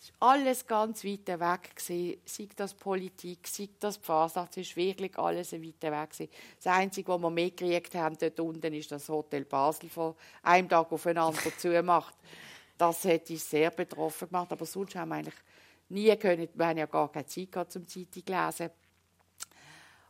[0.00, 1.74] Es war alles ganz weit weg.
[1.74, 2.20] Gewesen.
[2.24, 6.10] Sei das Politik, sei das Fasnacht, es war wirklich alles weit weg.
[6.10, 6.30] Gewesen.
[6.62, 10.92] Das Einzige, was wir mitgekriegt haben dort unten, ist das Hotel Basel von einem Tag
[10.92, 12.14] aufeinander zumacht.
[12.78, 15.34] Das hätte ich sehr betroffen gemacht, aber sonst haben wir eigentlich
[15.88, 18.70] nie können, wir haben ja gar keine Zeit gehabt, zum Zeitung lesen.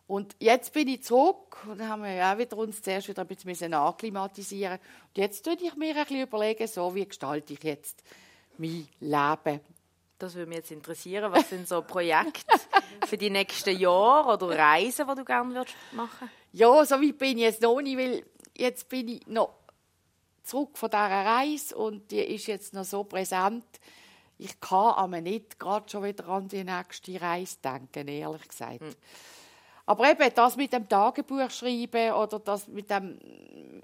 [0.06, 3.26] Und jetzt bin ich zurück und haben wir ja auch wieder uns zuerst wieder ein
[3.26, 4.78] bisschen akklimatisieren.
[4.78, 8.04] Und jetzt tue ich mir ein bisschen überlegen, so wie gestalte ich jetzt
[8.56, 9.60] mein Leben.
[10.18, 11.32] Das würde mich jetzt interessieren.
[11.32, 12.44] Was sind so Projekte
[13.06, 17.38] für die nächsten Jahre oder Reisen, die du gerne würdest machen Ja, so weit bin
[17.38, 18.24] ich jetzt noch nicht, weil
[18.56, 19.54] jetzt bin ich noch
[20.44, 23.64] zurück von dieser Reise und die ist jetzt noch so präsent.
[24.38, 28.82] Ich kann aber nicht gerade schon wieder an die nächste Reise denken, ehrlich gesagt.
[28.82, 28.94] Mhm.
[29.86, 33.18] Aber eben das mit dem Tagebuch schreiben oder das mit dem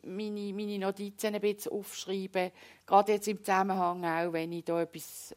[0.04, 2.50] meine, meine Notizen ein bisschen aufschreiben,
[2.86, 5.36] gerade jetzt im Zusammenhang auch, wenn ich da etwas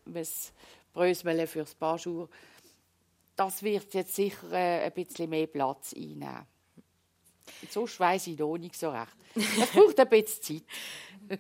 [0.93, 2.30] brösmele fürs Bajour,
[3.36, 6.47] das wird jetzt sicher äh, ein bisschen mehr Platz einnehmen.
[7.70, 9.16] Sonst weiss ich noch nicht so recht.
[9.36, 10.63] Es braucht ein bisschen
[11.30, 11.39] Zeit.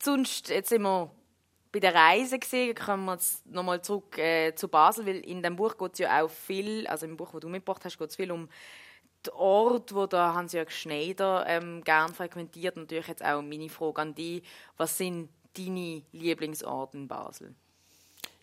[0.00, 1.10] Sonst, jetzt sind wir
[1.74, 5.56] bei der Reise gesehen, kommen wir jetzt nochmal zurück äh, zu Basel, weil in dem
[5.56, 8.14] Buch geht es ja auch viel, also im Buch, das du mitgebracht hast, geht es
[8.14, 8.48] viel um
[9.26, 12.76] den Ort, wo der Hans-Jörg Schneider ähm, gern frequentiert.
[12.76, 14.44] Natürlich jetzt auch meine Frage an dich,
[14.76, 17.56] was sind deine Lieblingsorte in Basel?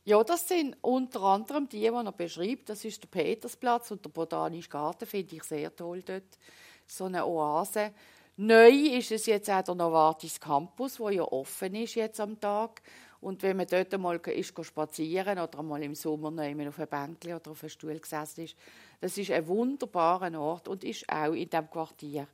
[0.03, 2.67] Ja, das sind unter anderem die, die er beschreibt.
[2.67, 6.38] Das ist der Petersplatz und der Botanische Garten, finde ich sehr toll dort.
[6.86, 7.93] So eine Oase.
[8.36, 12.82] Neu ist es jetzt auch der Novartis Campus, wo ja offen ist jetzt am Tag.
[13.22, 17.36] Und wenn man dort mal ist spazieren oder mal im Sommer noch auf einem Bänkchen
[17.36, 18.55] oder auf einem Stuhl gesessen ist,
[18.99, 22.28] das ist ein wunderbarer Ort und ist auch in diesem Quartier.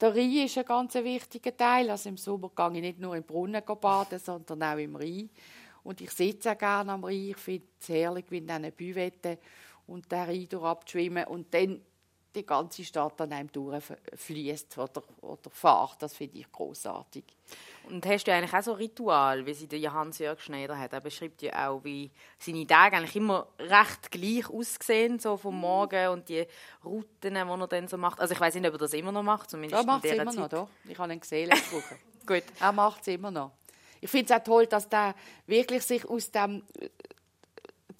[0.00, 1.90] Der Rhein ist ein ganz wichtiger Teil.
[1.90, 5.28] Also im Sommer gehe ich nicht nur im Brunnen baden, sondern auch im Rhein.
[5.82, 7.30] Und ich sitze auch gerne am Rhein.
[7.30, 9.38] Ich finde es herrlich, wie in diesen Büvetten
[9.88, 11.24] und den Rhein durchzuschwimmen.
[11.24, 11.82] Und dann
[12.34, 15.96] die ganze Stadt an einem durchfließt oder, oder fährt.
[16.00, 17.24] Das finde ich großartig.
[17.88, 20.92] Und hast du eigentlich auch so ein Ritual, wie sie der Hans-Jörg Schneider hat?
[20.92, 25.60] Er beschreibt ja auch, wie seine Tage eigentlich immer recht gleich aussehen, so vom mhm.
[25.60, 26.46] Morgen und die
[26.84, 28.20] Routen, die er dann so macht.
[28.20, 30.30] Also ich weiß nicht, ob er das immer noch macht, zumindest ja, macht es immer
[30.30, 30.40] Zeit.
[30.40, 30.68] noch, doch.
[30.88, 31.96] Ich habe ihn gesehen letzte Woche.
[32.26, 32.44] Gut.
[32.60, 33.52] Er macht es immer noch.
[34.00, 35.14] Ich finde es auch toll, dass er
[35.46, 36.62] wirklich sich aus dem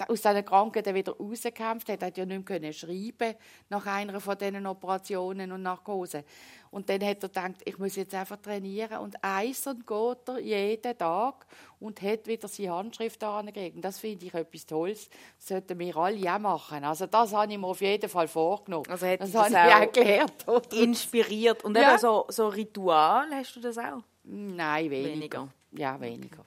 [0.08, 2.02] aus seiner Krankheit wieder rausgekämpft hat.
[2.02, 3.34] Er hat ja nicht mehr schreiben
[3.68, 6.24] nach einer von diesen Operationen und Narkose.
[6.70, 8.98] Und dann hat er gedacht, ich muss jetzt einfach trainieren.
[8.98, 11.46] Und eisern geht er jeden Tag
[11.80, 13.84] und hat wieder seine Handschrift angekriegt.
[13.84, 15.08] Das finde ich etwas Tolles.
[15.38, 16.84] Das sollten wir alle auch machen.
[16.84, 18.86] Also das habe ich mir auf jeden Fall vorgenommen.
[18.88, 20.72] Also hat das, das habe ich auch gelernt.
[20.72, 21.64] Inspiriert.
[21.64, 21.90] Und ja.
[21.90, 24.02] eben so, so Ritual, hast du das auch?
[24.24, 25.12] Nein, weniger.
[25.12, 25.48] weniger.
[25.72, 26.44] Ja, weniger.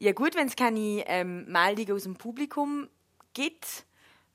[0.00, 2.88] Ja gut, wenn es keine ähm, Meldungen aus dem Publikum
[3.34, 3.84] gibt,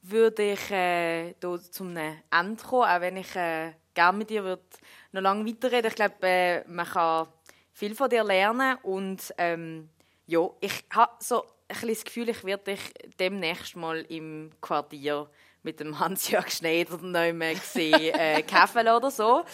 [0.02, 4.64] würde ich äh, zum Ende kommen, auch wenn ich äh, gerne mit dir würde
[5.14, 5.88] noch lange weiterreden.
[5.88, 7.28] Ich glaube, äh, man kann
[7.72, 9.90] viel von dir lernen und ähm,
[10.28, 15.30] ja, ich habe so ein das Gefühl, ich werde dich demnächst mal im Quartier
[15.64, 18.44] mit dem Hans-Jörg Schneider nicht mehr gesehen, äh,
[18.98, 19.46] oder so.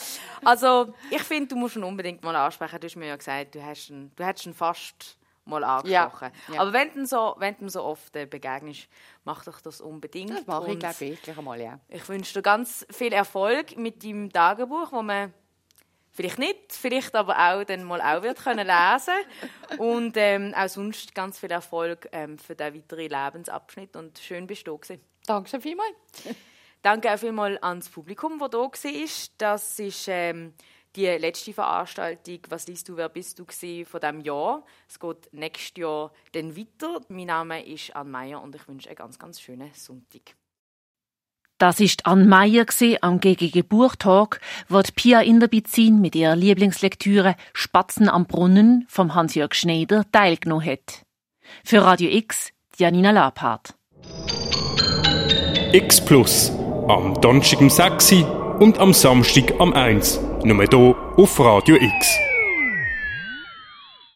[0.43, 2.79] Also ich finde, du musst ihn unbedingt mal ansprechen.
[2.79, 5.18] Du hast mir ja gesagt, du hast ihn, du hast ihn fast
[5.49, 6.31] mal angesprochen.
[6.47, 6.61] Ja, ja.
[6.61, 8.87] Aber wenn du so, wenn du so oft begegnest,
[9.23, 10.31] mach doch das unbedingt.
[10.31, 11.79] Das mache ich, glaube ich, einmal, ja.
[11.89, 15.33] Ich wünsche dir ganz viel Erfolg mit deinem Tagebuch, wo man
[16.11, 19.13] vielleicht nicht, vielleicht aber auch dann mal auch wird können lesen
[19.77, 24.67] und ähm, auch sonst ganz viel Erfolg ähm, für den weiteren Lebensabschnitt und schön bist
[24.67, 25.01] du gewesen.
[25.25, 25.95] Danke vielmals.
[26.81, 28.71] Danke auch vielmals ans Publikum, das da war.
[29.37, 30.53] Das ist ähm,
[30.95, 34.63] die letzte Veranstaltung, was liest du, wer bist du, von diesem Jahr.
[34.87, 37.01] Es geht nächstes Jahr dann weiter.
[37.09, 40.35] Mein Name ist Anne Meyer und ich wünsche einen ganz, ganz schönen Sonntag.
[41.57, 42.65] Das ist Anne Meyer
[43.01, 50.65] am Gegengeburtstag, wo Pia Inderbizin mit ihrer Lieblingslektüre Spatzen am Brunnen vom Hans-Jörg Schneider teilgenommen
[50.65, 51.03] hat.
[51.65, 53.75] Für Radio X, Janina Labhardt.
[55.73, 56.51] X Plus
[56.87, 58.13] am Donnerstag um 6
[58.59, 60.28] und am Samstag am 1.
[60.43, 62.17] Nur hier auf Radio X.